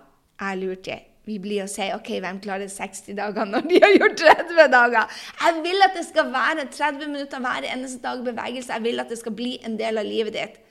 Jeg 0.43 0.61
lurte. 0.65 0.99
Vi 1.27 1.39
blir 1.43 1.63
og 1.65 1.71
sier 1.71 1.95
OK, 1.95 2.11
hvem 2.23 2.43
klarer 2.43 2.71
60 2.71 3.15
dager 3.19 3.47
når 3.51 3.71
de 3.71 3.79
har 3.83 3.95
gjort 4.01 4.19
30 4.25 4.69
dager? 4.75 5.17
Jeg 5.45 5.63
vil 5.63 5.87
at 5.87 5.95
det 5.95 6.07
skal 6.11 6.29
være 6.35 6.69
30 6.75 7.11
minutter 7.15 7.43
hver 7.47 7.71
eneste 7.71 8.03
dag 8.03 8.23
bevegelse. 8.27 8.75
Jeg 8.75 8.87
vil 8.91 9.03
at 9.03 9.15
det 9.15 9.23
skal 9.23 9.35
bli 9.39 9.57
en 9.67 9.79
del 9.79 10.03
av 10.03 10.11
livet 10.11 10.35
ditt. 10.35 10.63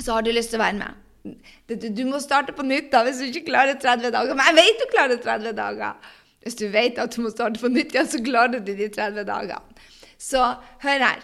Så 0.00 0.12
har 0.12 0.24
du 0.24 0.32
lyst 0.32 0.52
til 0.52 0.60
å 0.60 0.66
være 0.66 0.80
med. 0.80 1.00
Du 1.72 2.02
må 2.08 2.20
starte 2.20 2.52
på 2.52 2.64
nytt 2.66 2.92
da, 2.92 3.04
hvis 3.06 3.20
du 3.22 3.30
ikke 3.30 3.48
klarer 3.48 3.80
30 3.80 4.12
dager. 4.12 4.36
Men 4.36 4.50
jeg 4.50 4.60
vet 4.60 4.80
du 4.82 4.90
klarer 4.92 5.20
30 5.24 5.56
dager. 5.56 6.18
Hvis 6.42 6.58
du 6.58 6.66
vet 6.72 6.98
at 6.98 7.14
du 7.14 7.22
må 7.24 7.30
starte 7.32 7.60
på 7.62 7.70
nytt 7.70 7.94
igjen, 7.94 8.08
så 8.10 8.22
klarer 8.22 8.62
du 8.62 8.72
de 8.72 8.88
30 8.88 9.26
dagene. 9.28 9.60
Så 10.18 10.42
hør 10.82 11.06
her. 11.06 11.22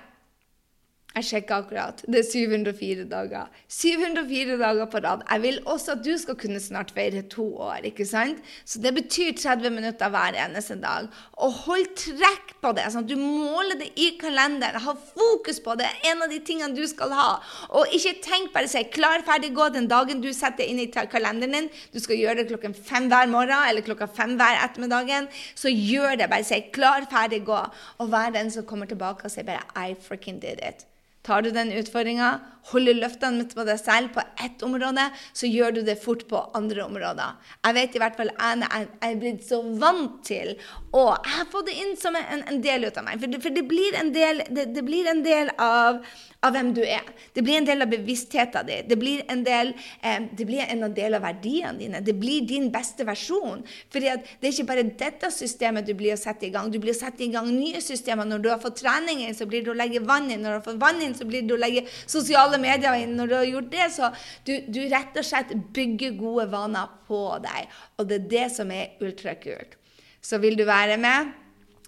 Jeg 1.19 1.27
sjekka 1.27 1.57
akkurat. 1.65 2.03
Det 2.07 2.21
er 2.21 2.27
704 2.29 3.05
dager. 3.11 3.49
704 3.75 4.55
dager 4.61 4.87
på 4.91 5.01
rad. 5.03 5.23
Jeg 5.27 5.43
vil 5.43 5.57
også 5.67 5.97
at 5.97 6.03
du 6.07 6.13
skal 6.21 6.37
kunne 6.39 6.61
snart 6.63 6.93
feire 6.95 7.25
to 7.27 7.47
år. 7.59 7.81
ikke 7.91 8.05
sant? 8.07 8.39
Så 8.65 8.79
det 8.79 8.93
betyr 8.95 9.33
30 9.35 9.73
minutter 9.75 10.13
hver 10.15 10.37
eneste 10.39 10.77
dag. 10.79 11.09
Og 11.43 11.57
hold 11.65 11.89
trekk 11.99 12.53
på 12.63 12.71
det. 12.77 12.85
sånn 12.93 13.03
at 13.03 13.09
Du 13.11 13.17
måler 13.17 13.81
det 13.81 13.89
i 13.99 14.13
kalenderen. 14.21 14.79
Ha 14.85 14.95
fokus 14.95 15.59
på 15.65 15.75
det. 15.81 15.89
En 16.07 16.23
av 16.23 16.31
de 16.31 16.39
tingene 16.39 16.77
du 16.77 16.87
skal 16.87 17.11
ha. 17.11 17.41
Og 17.71 17.91
ikke 17.91 18.15
tenk 18.23 18.53
bare 18.53 18.69
si 18.69 18.85
'klar, 18.85 19.25
ferdig, 19.27 19.51
gå' 19.55 19.73
den 19.73 19.89
dagen 19.89 20.21
du 20.21 20.33
setter 20.33 20.63
inn 20.63 20.79
i 20.79 20.87
kalenderen 20.87 21.53
din. 21.53 21.71
Du 21.93 21.99
skal 21.99 22.17
gjøre 22.17 22.37
det 22.37 22.49
klokken 22.49 22.75
fem 22.75 23.09
hver 23.09 23.27
morgen 23.27 23.69
eller 23.69 23.83
klokka 23.83 24.07
fem 24.07 24.37
hver 24.37 24.63
ettermiddagen. 24.65 25.27
Så 25.55 25.69
gjør 25.69 26.17
det. 26.17 26.31
Bare 26.31 26.45
si 26.45 26.61
'klar, 26.61 27.09
ferdig, 27.11 27.45
gå'. 27.45 27.71
Og 27.99 28.09
vær 28.11 28.31
den 28.31 28.51
som 28.51 28.65
kommer 28.65 28.87
tilbake 28.87 29.25
og 29.25 29.31
sier 29.31 29.45
bare 29.45 29.67
'I 29.75 29.95
freaking 29.95 30.39
did 30.39 30.61
it'. 30.63 30.87
Tar 31.29 31.45
du 31.45 31.51
den 31.53 31.75
utfordringa, 31.77 32.29
holder 32.71 32.97
løftene 33.03 33.45
på 33.49 33.65
deg 33.69 33.81
selv 33.81 34.15
på 34.15 34.23
ett 34.45 34.63
område, 34.65 35.05
så 35.37 35.49
gjør 35.49 35.75
du 35.77 35.81
det 35.85 35.99
fort 36.01 36.25
på 36.31 36.41
andre 36.57 36.87
områder. 36.87 37.37
Jeg 37.67 37.77
vet 37.77 37.97
i 37.97 38.01
hvert 38.03 38.17
fall 38.17 38.33
jeg 38.33 38.89
er 39.05 39.21
blitt 39.21 39.45
så 39.45 39.61
vant 39.81 40.23
til 40.25 40.55
og 40.97 41.11
jeg 41.13 41.35
har 41.35 41.49
fått 41.53 41.69
det 41.69 41.77
inn 41.83 41.95
som 42.01 42.17
en, 42.17 42.45
en 42.49 42.63
del 42.65 42.89
av 42.89 43.05
meg. 43.05 43.21
For 43.21 43.29
det, 43.29 43.43
for 43.45 43.53
det 43.55 43.65
blir 43.69 43.99
en 43.99 44.13
del, 44.15 44.41
det, 44.49 44.71
det 44.73 44.85
blir 44.87 45.09
en 45.11 45.21
del 45.25 45.53
av, 45.61 46.01
av, 46.45 46.53
hvem 46.55 46.71
du 46.75 46.83
er. 46.85 47.07
Det 47.35 47.43
blir 47.43 47.59
en 47.59 47.67
del 47.67 47.83
av 47.83 47.91
bevisstheten 47.91 48.67
din. 48.67 48.87
Det 48.89 48.97
blir 48.99 49.25
en 49.29 49.43
del, 49.45 49.73
eh, 50.03 50.21
blir 50.39 50.61
en 50.69 50.95
del 50.95 51.15
av 51.15 51.23
verdiene 51.23 51.79
dine. 51.79 52.01
Det 52.05 52.15
blir 52.15 52.47
din 52.47 52.71
beste 52.71 53.05
versjon. 53.05 53.65
For 53.91 54.01
det 54.01 54.09
er 54.43 54.53
ikke 54.53 54.67
bare 54.67 54.85
dette 54.85 55.31
systemet 55.35 55.87
du 55.87 55.95
blir 55.95 56.13
å 56.15 56.19
sette 56.19 56.47
i 56.47 56.51
gang. 56.51 56.71
Du 56.71 56.79
blir 56.79 56.95
å 56.95 57.01
sette 57.01 57.25
i 57.25 57.29
gang 57.29 57.47
nye 57.47 57.81
systemer. 57.81 58.25
Når 58.25 58.43
du 58.43 58.49
har 58.51 58.59
fått 58.59 58.77
trening 58.77 59.25
inn, 59.27 59.35
så 59.35 59.47
blir 59.47 59.65
det 59.65 59.73
å 59.73 59.77
legge 59.77 60.05
vann 60.05 60.31
inn. 60.31 60.43
Når 60.43 60.51
du 60.51 60.59
har 60.59 60.67
fått 60.73 60.81
vann 60.81 61.03
inn, 61.03 61.15
så 61.15 61.27
blir 61.27 61.43
det 61.43 61.55
å 61.55 61.59
legge 61.59 61.87
sosiale 62.07 62.59
medier 62.59 62.95
inn. 62.95 63.17
Når 63.17 63.29
du 63.29 63.35
har 63.35 63.45
gjort 63.45 63.71
det, 63.71 63.91
så 63.91 64.13
du, 64.45 64.61
du 64.69 64.81
rett 64.89 65.17
og 65.17 65.25
slett 65.25 65.53
bygger 65.75 66.17
gode 66.19 66.47
vaner 66.51 66.87
på 67.09 67.43
deg. 67.43 67.67
Og 67.99 68.07
det 68.07 68.23
er 68.23 68.31
det 68.31 68.47
som 68.55 68.71
er 68.71 68.95
ultrakult. 69.01 69.75
Så 70.23 70.39
vil 70.39 70.57
du 70.57 70.65
være 70.65 70.97
med? 71.01 71.35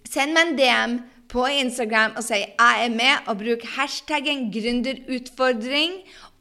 Send 0.09 0.35
meg 0.35 0.49
en 0.49 0.57
DM 0.59 1.01
på 1.31 1.47
Instagram 1.47 2.13
og 2.17 2.25
si 2.25 2.33
'jeg 2.33 2.85
er 2.85 2.89
med', 2.89 3.23
og 3.27 3.39
bruk 3.39 3.63
hashtaggen 3.77 4.53
'gründerutfordring'. 4.53 5.97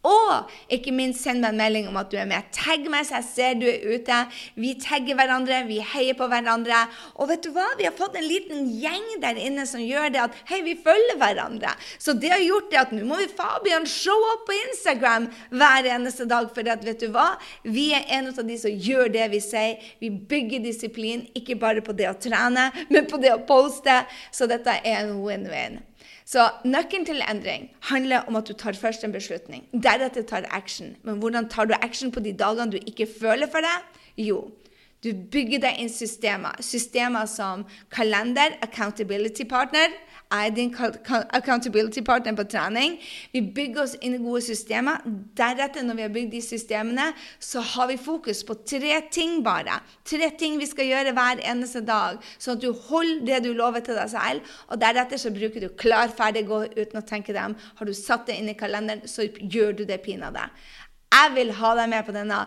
Og 0.07 0.51
ikke 0.71 0.93
minst 0.95 1.25
send 1.25 1.41
meg 1.43 1.51
en 1.51 1.59
melding 1.59 1.87
om 1.89 1.97
at 1.99 2.07
du 2.11 2.15
er 2.19 2.27
med. 2.29 2.47
Tagg 2.55 2.85
meg 2.91 3.03
så 3.07 3.17
jeg 3.19 3.27
ser 3.27 3.57
du 3.59 3.65
er 3.67 3.81
ute. 3.83 4.19
Vi 4.55 4.71
tagger 4.79 5.17
hverandre, 5.19 5.57
vi 5.67 5.81
heier 5.83 6.15
på 6.15 6.29
hverandre. 6.31 6.85
Og 7.19 7.27
vet 7.31 7.43
du 7.43 7.51
hva? 7.55 7.65
Vi 7.79 7.87
har 7.87 7.95
fått 7.97 8.15
en 8.15 8.27
liten 8.27 8.69
gjeng 8.79 9.09
der 9.19 9.39
inne 9.41 9.65
som 9.67 9.83
gjør 9.83 10.13
det 10.15 10.21
at 10.23 10.37
hei, 10.51 10.61
vi 10.63 10.77
følger 10.79 11.19
hverandre. 11.19 11.73
Så 11.99 12.15
det 12.15 12.31
har 12.31 12.45
gjort 12.45 12.71
det 12.71 12.79
at 12.79 12.95
nå 12.95 13.03
må 13.09 13.19
vi 13.19 13.27
Fabian 13.33 13.87
show 13.89 14.15
up 14.31 14.47
på 14.47 14.55
Instagram 14.69 15.27
hver 15.51 15.91
eneste 15.97 16.29
dag. 16.29 16.47
For 16.55 16.71
at, 16.71 16.87
vet 16.87 17.03
du 17.03 17.11
hva? 17.11 17.33
Vi 17.67 17.89
er 17.97 18.07
en 18.19 18.31
av 18.31 18.39
de 18.47 18.57
som 18.61 18.71
gjør 18.71 19.11
det 19.11 19.27
vi 19.35 19.43
sier. 19.43 19.83
Vi 19.99 20.13
bygger 20.31 20.63
disiplin, 20.63 21.27
ikke 21.35 21.59
bare 21.59 21.83
på 21.83 21.95
det 21.97 22.07
å 22.07 22.15
trene, 22.15 22.69
men 22.87 23.09
på 23.09 23.19
det 23.19 23.35
å 23.35 23.43
poste. 23.43 24.05
Så 24.31 24.47
dette 24.47 24.79
er 24.79 25.03
en 25.03 25.17
win-win. 25.25 25.81
Så 26.29 26.43
nøkkelen 26.61 27.07
til 27.07 27.23
endring 27.25 27.71
handler 27.89 28.27
om 28.29 28.35
at 28.37 28.45
du 28.47 28.53
tar 28.53 28.77
først 28.77 29.03
en 29.03 29.13
beslutning. 29.15 29.63
Deretter 29.73 30.21
tar 30.29 30.45
action. 30.53 30.91
Men 31.03 31.17
hvordan 31.17 31.49
tar 31.49 31.65
du 31.65 31.73
action 31.81 32.11
på 32.11 32.21
de 32.21 32.35
dagene 32.37 32.71
du 32.71 32.77
ikke 32.85 33.07
føler 33.21 33.49
for 33.49 33.65
det? 33.65 33.77
Jo, 34.27 34.43
du 35.03 35.13
bygger 35.31 35.63
deg 35.63 35.79
inn 35.79 35.91
systemer. 35.91 36.59
Systemer 36.63 37.27
som 37.29 37.65
kalender, 37.93 38.57
accountability 38.65 39.45
partner, 39.47 39.93
jeg 40.29 40.47
er 40.47 40.51
din 40.53 40.75
accountability 41.33 42.03
partner 42.05 42.35
på 42.37 42.43
trening. 42.43 42.99
Vi 43.33 43.41
bygger 43.55 43.81
oss 43.81 43.95
inn 43.97 44.13
i 44.13 44.19
gode 44.21 44.43
systemer. 44.45 45.01
Deretter, 45.37 45.81
når 45.81 45.97
vi 45.97 46.03
har 46.05 46.11
bygd 46.13 46.35
de 46.35 46.41
systemene, 46.45 47.07
så 47.41 47.63
har 47.65 47.87
vi 47.89 47.97
fokus 47.97 48.43
på 48.45 48.53
tre 48.61 48.99
ting 49.11 49.39
bare. 49.45 49.79
Tre 50.05 50.29
ting 50.37 50.59
vi 50.61 50.67
skal 50.69 50.85
gjøre 50.85 51.15
hver 51.17 51.41
eneste 51.49 51.81
dag, 51.81 52.21
sånn 52.37 52.59
at 52.59 52.61
du 52.61 52.69
holder 52.91 53.25
det 53.25 53.39
du 53.47 53.55
lover 53.57 53.81
til 53.81 53.97
deg 53.97 54.11
selv. 54.13 54.53
Og 54.69 54.77
deretter 54.83 55.17
så 55.17 55.33
bruker 55.33 55.65
du 55.65 55.71
klar, 55.81 56.13
ferdig, 56.13 56.45
gå 56.45 56.61
uten 56.77 57.01
å 57.01 57.07
tenke 57.09 57.33
dem. 57.33 57.57
Har 57.79 57.89
du 57.89 57.95
satt 57.97 58.29
det 58.29 58.37
inn 58.37 58.53
i 58.53 58.57
kalenderen, 58.59 59.09
så 59.09 59.25
gjør 59.25 59.79
du 59.81 59.87
det 59.89 60.03
pinadø. 60.05 60.45
Jeg 61.09 61.33
vil 61.33 61.55
ha 61.57 61.73
deg 61.73 61.89
med 61.89 62.05
på 62.05 62.13
denne 62.13 62.43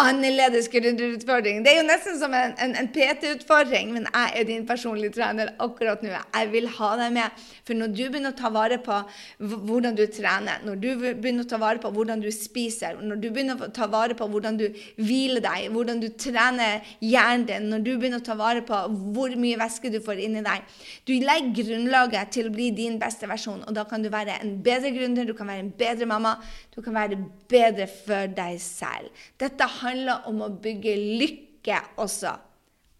annerledes 0.00 0.70
gründerutfordring. 0.72 1.60
Det 1.64 1.72
er 1.72 1.80
jo 1.82 1.84
nesten 1.84 2.16
som 2.16 2.32
en, 2.32 2.54
en, 2.64 2.72
en 2.80 2.88
PT-utfordring, 2.94 3.90
men 3.92 4.06
jeg 4.08 4.38
er 4.40 4.46
din 4.48 4.64
personlige 4.66 5.12
trener 5.18 5.50
akkurat 5.60 6.00
nå. 6.04 6.14
Jeg 6.16 6.48
vil 6.52 6.68
ha 6.78 6.92
deg 6.96 7.12
med. 7.12 7.42
For 7.68 7.76
når 7.76 7.92
du 7.92 8.00
begynner 8.06 8.32
å 8.32 8.38
ta 8.38 8.48
vare 8.54 8.78
på 8.82 9.00
hvordan 9.38 9.98
du 9.98 10.06
trener, 10.08 10.64
når 10.64 10.80
du 10.80 10.88
begynner 11.02 11.44
å 11.44 11.50
ta 11.50 11.58
vare 11.60 11.82
på 11.82 11.90
hvordan 11.92 12.22
du 12.24 12.30
spiser, 12.32 12.96
når 13.04 13.20
du 13.20 13.28
begynner 13.28 13.60
å 13.60 13.68
ta 13.74 13.88
vare 13.92 14.16
på 14.16 14.28
hvordan 14.32 14.56
du 14.62 14.64
hviler 14.96 15.44
deg, 15.44 15.68
hvordan 15.74 16.00
du 16.00 16.08
trener 16.16 16.80
hjernen 17.04 17.44
din, 17.50 17.68
når 17.74 17.84
du 17.84 17.92
begynner 17.92 18.22
å 18.22 18.26
ta 18.30 18.38
vare 18.38 18.64
på 18.64 18.80
hvor 19.12 19.36
mye 19.36 19.60
væske 19.60 19.92
du 19.92 20.00
får 20.02 20.24
inni 20.24 20.42
deg 20.44 20.64
Du 21.06 21.12
legger 21.12 21.66
grunnlaget 21.66 22.32
til 22.32 22.48
å 22.48 22.54
bli 22.54 22.70
din 22.74 22.96
beste 23.00 23.28
versjon, 23.28 23.60
og 23.66 23.76
da 23.76 23.84
kan 23.88 24.02
du 24.02 24.08
være 24.12 24.38
en 24.40 24.56
bedre 24.64 24.92
gründer, 24.94 25.28
du 25.28 25.36
kan 25.36 25.50
være 25.50 25.66
en 25.66 25.72
bedre 25.76 26.08
mamma, 26.08 26.36
du 26.72 26.80
kan 26.80 26.96
være 26.96 27.20
bedre 27.50 27.88
for 27.90 28.30
deg 28.32 28.56
selv. 28.62 29.12
Dette 29.40 29.66
handler 29.82 30.28
om 30.30 30.42
å 30.44 30.52
bygge 30.62 30.94
lykke 31.20 31.80
også. 32.02 32.36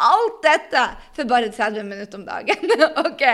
Alt 0.02 0.42
dette 0.42 0.82
for 1.14 1.30
bare 1.30 1.52
30 1.52 1.86
minutter 1.86 2.18
om 2.18 2.26
dagen. 2.26 2.74
ok? 3.06 3.24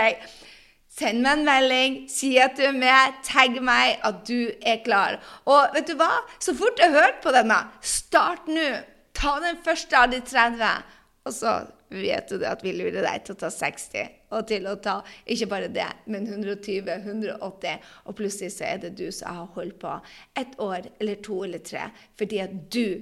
Send 0.99 1.23
meg 1.23 1.37
en 1.37 1.45
melding, 1.47 1.97
si 2.11 2.33
at 2.41 2.57
du 2.57 2.65
er 2.65 2.75
med, 2.75 3.19
tagg 3.25 3.59
meg 3.63 4.01
at 4.05 4.23
du 4.27 4.49
er 4.67 4.81
klar. 4.83 5.19
Og 5.47 5.75
vet 5.75 5.87
du 5.87 5.95
hva? 5.99 6.11
Så 6.41 6.55
fort 6.57 6.77
du 6.77 6.83
har 6.83 6.95
hørt 6.97 7.21
på 7.23 7.33
denne, 7.33 7.59
start 7.81 8.49
nå. 8.51 8.69
Ta 9.15 9.37
den 9.43 9.59
første 9.63 9.99
av 9.99 10.09
de 10.11 10.19
30, 10.25 10.95
og 11.27 11.35
så 11.35 11.53
vet 11.89 12.31
du 12.31 12.43
at 12.45 12.63
vi 12.63 12.73
lurer 12.75 13.03
deg 13.03 13.25
til 13.25 13.35
å 13.35 13.39
ta 13.43 13.51
60. 13.53 14.17
Og 14.35 14.45
til 14.49 14.67
å 14.69 14.75
ta 14.81 14.99
ikke 15.29 15.49
bare 15.49 15.69
det, 15.73 15.87
men 16.11 16.27
120, 16.29 16.89
180. 16.89 17.87
Og 18.05 18.17
plutselig 18.17 18.53
så 18.57 18.67
er 18.69 18.83
det 18.83 18.93
du 18.99 19.07
som 19.15 19.39
har 19.39 19.49
holdt 19.55 19.79
på 19.81 19.95
et 20.39 20.53
år 20.61 20.91
eller 20.99 21.23
to 21.25 21.41
eller 21.47 21.63
tre 21.65 21.89
fordi 22.19 22.43
at 22.43 22.53
du 22.73 23.01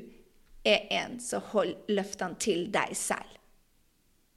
er 0.67 0.87
en 1.03 1.17
som 1.23 1.43
holder 1.53 1.97
løftene 1.97 2.39
til 2.43 2.67
deg 2.73 2.95
selv. 2.97 3.36